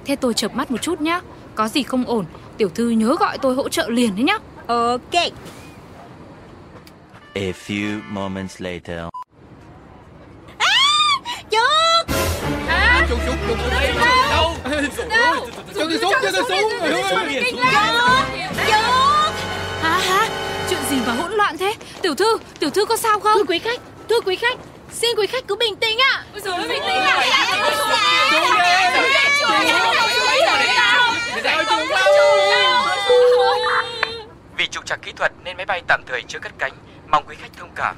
Thế 0.05 0.15
tôi 0.15 0.33
chợp 0.33 0.55
mắt 0.55 0.71
một 0.71 0.81
chút 0.81 1.01
nhá 1.01 1.21
Có 1.55 1.67
gì 1.67 1.83
không 1.83 2.05
ổn 2.05 2.25
Tiểu 2.57 2.69
thư 2.69 2.89
nhớ 2.89 3.15
gọi 3.19 3.37
tôi 3.37 3.55
hỗ 3.55 3.69
trợ 3.69 3.89
liền 3.89 4.15
đấy 4.15 4.23
nhá 4.23 4.37
Ok 4.67 5.13
A 7.33 7.51
few 7.67 7.99
moments 8.09 8.61
later 8.61 8.99
à, 10.57 10.67
Chuột 11.51 12.17
à, 12.67 13.07
Chuột 13.09 13.19
chuột 13.25 13.35
chuột 13.47 13.59
ở 13.59 13.69
đây 13.69 13.93
Đâu 14.29 14.55
Đâu 15.09 15.47
Cho 15.75 15.85
tôi 15.85 15.99
xuống 16.01 16.13
cho 16.21 16.31
tôi 16.31 16.43
xuống 16.49 16.71
Chuột 18.67 19.35
Hả 19.81 19.97
hả 19.97 20.29
Chuyện 20.69 20.79
gì 20.89 20.97
mà 21.07 21.13
hỗn 21.13 21.31
loạn 21.31 21.57
thế 21.57 21.73
Tiểu 22.01 22.15
thư 22.15 22.37
Tiểu 22.59 22.69
thư 22.69 22.85
có 22.85 22.97
sao 22.97 23.19
không 23.19 23.37
Thưa 23.37 23.43
quý 23.43 23.59
khách 23.59 23.79
Thưa 24.09 24.21
quý 24.25 24.35
khách, 24.35 24.57
xin 24.91 25.09
quý 25.17 25.27
khách 25.27 25.47
cứ 25.47 25.55
bình 25.55 25.75
tĩnh 25.75 25.97
ạ. 26.01 26.23
Ôi 26.33 26.41
giời 26.41 26.67
bình 26.67 26.81
tĩnh 26.87 27.01
ạ. 27.01 27.23
Vì 34.57 34.67
trục 34.67 34.85
trặc 34.85 35.01
kỹ 35.01 35.11
thuật 35.11 35.31
nên 35.43 35.57
máy 35.57 35.65
bay 35.65 35.81
tạm 35.87 36.03
thời 36.07 36.21
chưa 36.27 36.39
cất 36.39 36.51
cánh. 36.59 36.71
Mong 37.07 37.23
quý 37.27 37.35
khách 37.41 37.51
thông 37.59 37.69
cảm. 37.75 37.95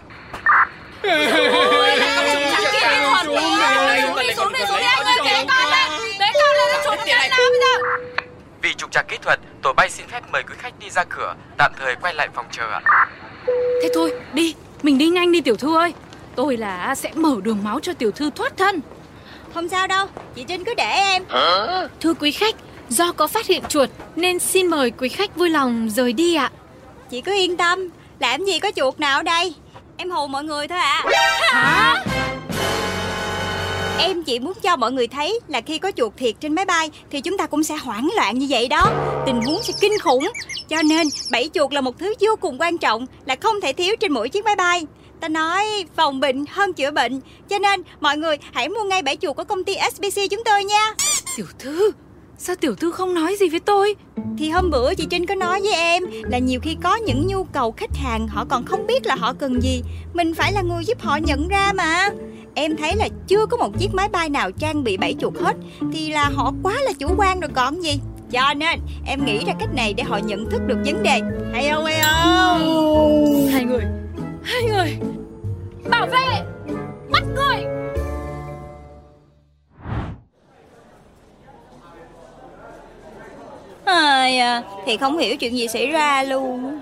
Vì 8.61 8.73
trục 8.73 8.91
trặc 8.91 9.07
kỹ 9.07 9.17
thuật, 9.21 9.39
tổ 9.61 9.73
bay 9.73 9.89
xin 9.89 10.07
phép 10.07 10.21
mời 10.31 10.43
quý 10.43 10.55
khách 10.59 10.73
đi 10.79 10.89
ra 10.89 11.03
cửa, 11.03 11.35
tạm 11.57 11.71
thời 11.79 11.95
quay 11.95 12.13
lại 12.13 12.27
phòng 12.35 12.45
chờ 12.51 12.71
ạ. 12.71 12.81
Thế 13.81 13.89
thôi, 13.93 14.13
đi, 14.33 14.55
mình 14.81 14.97
đi 14.97 15.09
nhanh 15.09 15.31
đi 15.31 15.41
tiểu 15.41 15.55
thư 15.55 15.77
ơi. 15.77 15.93
Tôi 16.35 16.57
là 16.57 16.95
sẽ 16.95 17.11
mở 17.15 17.35
đường 17.43 17.63
máu 17.63 17.79
cho 17.79 17.93
tiểu 17.93 18.11
thư 18.11 18.29
thoát 18.29 18.57
thân. 18.57 18.79
Không 19.53 19.69
sao 19.69 19.87
đâu, 19.87 20.07
chị 20.35 20.45
Trinh 20.47 20.63
cứ 20.63 20.73
để 20.73 20.83
em 20.83 21.23
Thưa 21.99 22.13
quý 22.13 22.31
khách, 22.31 22.55
do 22.89 23.11
có 23.11 23.27
phát 23.27 23.47
hiện 23.47 23.63
chuột 23.69 23.89
nên 24.15 24.39
xin 24.39 24.67
mời 24.67 24.91
quý 24.91 25.09
khách 25.09 25.35
vui 25.35 25.49
lòng 25.49 25.89
rời 25.89 26.13
đi 26.13 26.35
ạ. 26.35 26.51
Chị 27.09 27.21
cứ 27.21 27.33
yên 27.33 27.57
tâm, 27.57 27.89
làm 28.19 28.45
gì 28.45 28.59
có 28.59 28.71
chuột 28.75 28.99
nào 28.99 29.19
ở 29.19 29.23
đây 29.23 29.53
Em 29.97 30.11
hù 30.11 30.27
mọi 30.27 30.43
người 30.43 30.67
thôi 30.67 30.77
à 30.77 31.05
Hả? 31.41 32.05
Em 33.99 34.23
chỉ 34.23 34.39
muốn 34.39 34.53
cho 34.63 34.75
mọi 34.75 34.91
người 34.91 35.07
thấy 35.07 35.39
là 35.47 35.61
khi 35.61 35.77
có 35.77 35.91
chuột 35.95 36.13
thiệt 36.17 36.35
trên 36.39 36.55
máy 36.55 36.65
bay 36.65 36.89
thì 37.11 37.21
chúng 37.21 37.37
ta 37.37 37.45
cũng 37.45 37.63
sẽ 37.63 37.75
hoảng 37.75 38.09
loạn 38.15 38.39
như 38.39 38.47
vậy 38.49 38.67
đó. 38.67 38.91
Tình 39.25 39.41
huống 39.41 39.63
sẽ 39.63 39.73
kinh 39.81 39.99
khủng. 39.99 40.31
Cho 40.69 40.81
nên 40.81 41.07
bẫy 41.31 41.49
chuột 41.53 41.73
là 41.73 41.81
một 41.81 41.99
thứ 41.99 42.13
vô 42.19 42.35
cùng 42.41 42.61
quan 42.61 42.77
trọng 42.77 43.05
là 43.25 43.35
không 43.41 43.61
thể 43.61 43.73
thiếu 43.73 43.95
trên 43.99 44.11
mỗi 44.11 44.29
chiếc 44.29 44.45
máy 44.45 44.55
bay. 44.55 44.85
Ta 45.19 45.27
nói 45.27 45.85
phòng 45.95 46.19
bệnh 46.19 46.45
hơn 46.49 46.73
chữa 46.73 46.91
bệnh. 46.91 47.21
Cho 47.49 47.59
nên 47.59 47.81
mọi 47.99 48.17
người 48.17 48.37
hãy 48.53 48.69
mua 48.69 48.83
ngay 48.83 49.01
bẫy 49.01 49.15
chuột 49.15 49.35
của 49.35 49.43
công 49.43 49.63
ty 49.63 49.75
SBC 49.93 50.21
chúng 50.31 50.43
tôi 50.45 50.63
nha. 50.63 50.93
Tiểu 51.37 51.45
thư, 51.59 51.91
sao 52.41 52.55
tiểu 52.55 52.75
thư 52.75 52.91
không 52.91 53.13
nói 53.13 53.35
gì 53.39 53.49
với 53.49 53.59
tôi? 53.59 53.95
Thì 54.37 54.49
hôm 54.49 54.69
bữa 54.69 54.93
chị 54.93 55.07
Trinh 55.09 55.25
có 55.25 55.35
nói 55.35 55.61
với 55.61 55.73
em 55.73 56.03
là 56.23 56.37
nhiều 56.37 56.59
khi 56.59 56.77
có 56.83 56.95
những 56.95 57.27
nhu 57.27 57.43
cầu 57.43 57.71
khách 57.71 57.95
hàng 57.95 58.27
họ 58.27 58.45
còn 58.49 58.65
không 58.65 58.87
biết 58.87 59.05
là 59.05 59.15
họ 59.15 59.33
cần 59.33 59.63
gì. 59.63 59.83
Mình 60.13 60.33
phải 60.33 60.51
là 60.51 60.61
người 60.61 60.85
giúp 60.85 61.01
họ 61.01 61.15
nhận 61.15 61.47
ra 61.47 61.73
mà. 61.73 62.09
Em 62.53 62.77
thấy 62.77 62.95
là 62.95 63.07
chưa 63.27 63.45
có 63.45 63.57
một 63.57 63.79
chiếc 63.79 63.93
máy 63.93 64.09
bay 64.11 64.29
nào 64.29 64.51
trang 64.51 64.83
bị 64.83 64.97
bẫy 64.97 65.15
chuột 65.19 65.33
hết 65.37 65.55
Thì 65.93 66.09
là 66.09 66.29
họ 66.35 66.53
quá 66.63 66.73
là 66.81 66.93
chủ 66.99 67.07
quan 67.17 67.39
rồi 67.39 67.49
còn 67.53 67.83
gì 67.83 67.99
Cho 68.31 68.53
nên 68.53 68.79
em 69.05 69.25
nghĩ 69.25 69.45
ra 69.45 69.53
cách 69.59 69.73
này 69.75 69.93
để 69.93 70.03
họ 70.03 70.17
nhận 70.17 70.49
thức 70.49 70.61
được 70.67 70.77
vấn 70.85 71.03
đề 71.03 71.21
Hay 71.53 71.69
không 71.69 71.85
hay 71.85 72.01
không 72.03 73.47
Hai 73.51 73.65
người, 73.65 73.83
hai 74.43 74.63
người. 74.63 74.97
Bảo 75.89 76.07
vệ, 76.07 76.43
bắt 77.11 77.23
người. 77.35 77.90
À, 83.91 84.63
Thì 84.85 84.97
không 84.97 85.17
hiểu 85.17 85.35
chuyện 85.37 85.57
gì 85.57 85.67
xảy 85.67 85.87
ra 85.87 86.23
luôn 86.23 86.79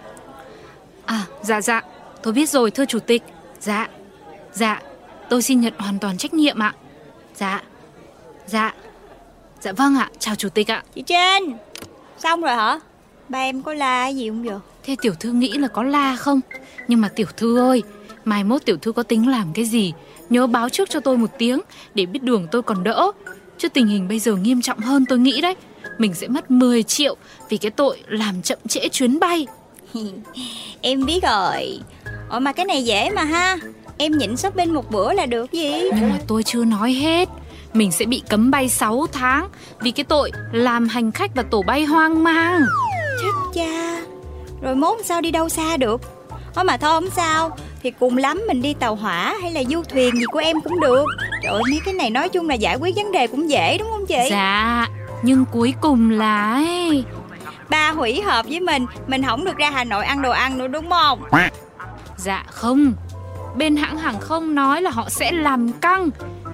À, 1.05 1.25
dạ 1.41 1.61
dạ, 1.61 1.81
tôi 2.23 2.33
biết 2.33 2.49
rồi 2.49 2.71
thưa 2.71 2.85
chủ 2.85 2.99
tịch. 2.99 3.23
Dạ, 3.59 3.87
dạ, 4.53 4.81
tôi 5.29 5.41
xin 5.41 5.61
nhận 5.61 5.73
hoàn 5.77 5.99
toàn 5.99 6.17
trách 6.17 6.33
nhiệm 6.33 6.59
ạ. 6.59 6.73
Dạ, 7.35 7.63
dạ, 8.45 8.73
dạ 9.61 9.71
vâng 9.71 9.95
ạ, 9.95 10.09
chào 10.19 10.35
chủ 10.35 10.49
tịch 10.49 10.71
ạ. 10.71 10.83
Chị 10.95 11.01
Trinh 11.01 11.57
Xong 12.17 12.41
rồi 12.41 12.55
hả 12.55 12.79
Ba 13.29 13.39
em 13.39 13.61
có 13.61 13.73
la 13.73 14.07
gì 14.07 14.29
không 14.29 14.43
vậy 14.43 14.57
Thế 14.83 14.95
tiểu 15.01 15.13
thư 15.19 15.31
nghĩ 15.31 15.57
là 15.57 15.67
có 15.67 15.83
la 15.83 16.15
không? 16.15 16.41
Nhưng 16.87 17.01
mà 17.01 17.09
tiểu 17.15 17.27
thư 17.37 17.59
ơi, 17.59 17.83
mai 18.25 18.43
mốt 18.43 18.65
tiểu 18.65 18.77
thư 18.77 18.91
có 18.91 19.03
tính 19.03 19.27
làm 19.27 19.53
cái 19.53 19.65
gì? 19.65 19.93
Nhớ 20.29 20.47
báo 20.47 20.69
trước 20.69 20.89
cho 20.89 20.99
tôi 20.99 21.17
một 21.17 21.29
tiếng 21.37 21.59
để 21.93 22.05
biết 22.05 22.23
đường 22.23 22.47
tôi 22.51 22.61
còn 22.61 22.83
đỡ. 22.83 23.11
Chứ 23.57 23.69
tình 23.69 23.87
hình 23.87 24.07
bây 24.07 24.19
giờ 24.19 24.35
nghiêm 24.35 24.61
trọng 24.61 24.79
hơn 24.79 25.05
tôi 25.05 25.19
nghĩ 25.19 25.41
đấy. 25.41 25.55
Mình 25.99 26.13
sẽ 26.13 26.27
mất 26.27 26.51
10 26.51 26.83
triệu 26.83 27.15
vì 27.49 27.57
cái 27.57 27.71
tội 27.71 27.97
làm 28.07 28.41
chậm 28.41 28.57
trễ 28.67 28.89
chuyến 28.89 29.19
bay. 29.19 29.47
Em 30.81 31.05
biết 31.05 31.23
rồi. 31.23 31.79
Ủa 32.29 32.39
mà 32.39 32.51
cái 32.51 32.65
này 32.65 32.83
dễ 32.83 33.09
mà 33.09 33.23
ha. 33.23 33.57
Em 33.97 34.17
nhịn 34.17 34.37
shopping 34.37 34.73
một 34.73 34.91
bữa 34.91 35.13
là 35.13 35.25
được 35.25 35.51
gì? 35.51 35.71
Nhưng 35.95 36.09
mà 36.09 36.19
tôi 36.27 36.43
chưa 36.43 36.65
nói 36.65 36.93
hết. 36.93 37.29
Mình 37.73 37.91
sẽ 37.91 38.05
bị 38.05 38.21
cấm 38.29 38.51
bay 38.51 38.69
6 38.69 39.07
tháng 39.11 39.47
vì 39.81 39.91
cái 39.91 40.03
tội 40.03 40.31
làm 40.51 40.87
hành 40.87 41.11
khách 41.11 41.35
và 41.35 41.43
tổ 41.43 41.61
bay 41.61 41.85
hoang 41.85 42.23
mang. 42.23 42.61
Chết 43.21 43.31
cha. 43.53 44.01
Rồi 44.61 44.75
mốt 44.75 44.97
sao 45.05 45.21
đi 45.21 45.31
đâu 45.31 45.49
xa 45.49 45.77
được? 45.77 46.01
Ủa 46.55 46.63
mà 46.63 46.77
thôi 46.77 47.01
không 47.01 47.09
sao. 47.09 47.57
Thì 47.83 47.91
cùng 47.99 48.17
lắm 48.17 48.41
mình 48.47 48.61
đi 48.61 48.73
tàu 48.73 48.95
hỏa 48.95 49.35
hay 49.41 49.51
là 49.51 49.63
du 49.63 49.83
thuyền 49.83 50.15
gì 50.15 50.25
của 50.31 50.39
em 50.39 50.61
cũng 50.61 50.79
được. 50.79 51.05
Trời 51.43 51.53
ơi 51.53 51.63
mấy 51.69 51.79
cái 51.85 51.93
này 51.93 52.09
nói 52.09 52.29
chung 52.29 52.49
là 52.49 52.55
giải 52.55 52.75
quyết 52.75 52.95
vấn 52.95 53.11
đề 53.11 53.27
cũng 53.27 53.49
dễ 53.49 53.77
đúng 53.77 53.87
không 53.91 54.05
chị? 54.05 54.27
Dạ, 54.29 54.87
nhưng 55.23 55.45
cuối 55.51 55.73
cùng 55.81 56.09
là 56.09 56.53
ấy, 56.53 57.05
Ba 57.69 57.91
hủy 57.91 58.21
hợp 58.21 58.45
với 58.49 58.59
mình 58.59 58.85
Mình 59.07 59.23
không 59.23 59.45
được 59.45 59.57
ra 59.57 59.69
Hà 59.69 59.83
Nội 59.83 60.05
ăn 60.05 60.21
đồ 60.21 60.31
ăn 60.31 60.57
nữa 60.57 60.67
đúng 60.67 60.89
không? 60.89 61.23
Dạ 62.17 62.45
không. 62.49 62.93
Bên 63.57 63.75
hãng 63.75 63.97
hàng 63.97 64.19
không 64.19 64.55
nói 64.55 64.81
là 64.81 64.89
họ 64.89 65.09
sẽ 65.09 65.31
làm 65.31 65.71
căng 65.71 66.09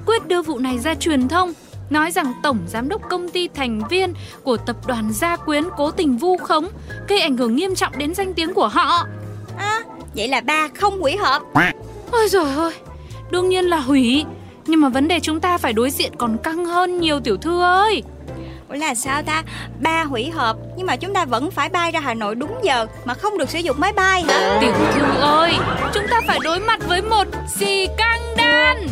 Quyết 0.05 0.27
đưa 0.27 0.41
vụ 0.41 0.59
này 0.59 0.79
ra 0.79 0.95
truyền 0.95 1.27
thông 1.27 1.53
Nói 1.89 2.11
rằng 2.11 2.33
tổng 2.43 2.59
giám 2.67 2.89
đốc 2.89 3.01
công 3.09 3.29
ty 3.29 3.47
thành 3.47 3.81
viên 3.89 4.13
Của 4.43 4.57
tập 4.57 4.75
đoàn 4.87 5.13
Gia 5.13 5.35
Quyến 5.35 5.63
cố 5.77 5.91
tình 5.91 6.17
vu 6.17 6.37
khống 6.37 6.67
Gây 7.07 7.19
ảnh 7.19 7.37
hưởng 7.37 7.55
nghiêm 7.55 7.75
trọng 7.75 7.97
đến 7.97 8.15
danh 8.15 8.33
tiếng 8.33 8.53
của 8.53 8.67
họ. 8.67 9.07
À, 9.57 9.81
Vậy 10.15 10.27
là 10.27 10.41
ba 10.41 10.67
không 10.79 11.01
hủy 11.01 11.17
hợp. 11.17 11.41
Ôi 12.11 12.27
trời 12.31 12.55
ơi 12.55 12.73
Đương 13.31 13.49
nhiên 13.49 13.65
là 13.65 13.77
hủy. 13.77 14.25
Nhưng 14.65 14.81
mà 14.81 14.89
vấn 14.89 15.07
đề 15.07 15.19
chúng 15.19 15.39
ta 15.39 15.57
phải 15.57 15.73
đối 15.73 15.89
diện 15.89 16.11
còn 16.17 16.37
căng 16.37 16.65
hơn 16.65 16.99
nhiều 16.99 17.19
tiểu 17.19 17.37
thư 17.37 17.61
ơi 17.61 18.03
là 18.75 18.95
sao 18.95 19.21
ta? 19.23 19.43
Ba 19.79 20.03
hủy 20.03 20.29
hợp, 20.29 20.57
Nhưng 20.77 20.87
mà 20.87 20.95
chúng 20.95 21.13
ta 21.13 21.25
vẫn 21.25 21.51
phải 21.51 21.69
bay 21.69 21.91
ra 21.91 21.99
Hà 21.99 22.13
Nội 22.13 22.35
đúng 22.35 22.59
giờ, 22.63 22.87
Mà 23.05 23.13
không 23.13 23.37
được 23.37 23.49
sử 23.49 23.59
dụng 23.59 23.79
máy 23.79 23.93
bay 23.93 24.23
hả? 24.27 24.57
Tiểu 24.61 24.71
thư 24.93 25.21
ơi, 25.21 25.53
Chúng 25.93 26.07
ta 26.11 26.21
phải 26.27 26.39
đối 26.43 26.59
mặt 26.59 26.79
với 26.87 27.01
một 27.01 27.27
xì 27.55 27.87
căng 27.97 28.21
đan. 28.37 28.87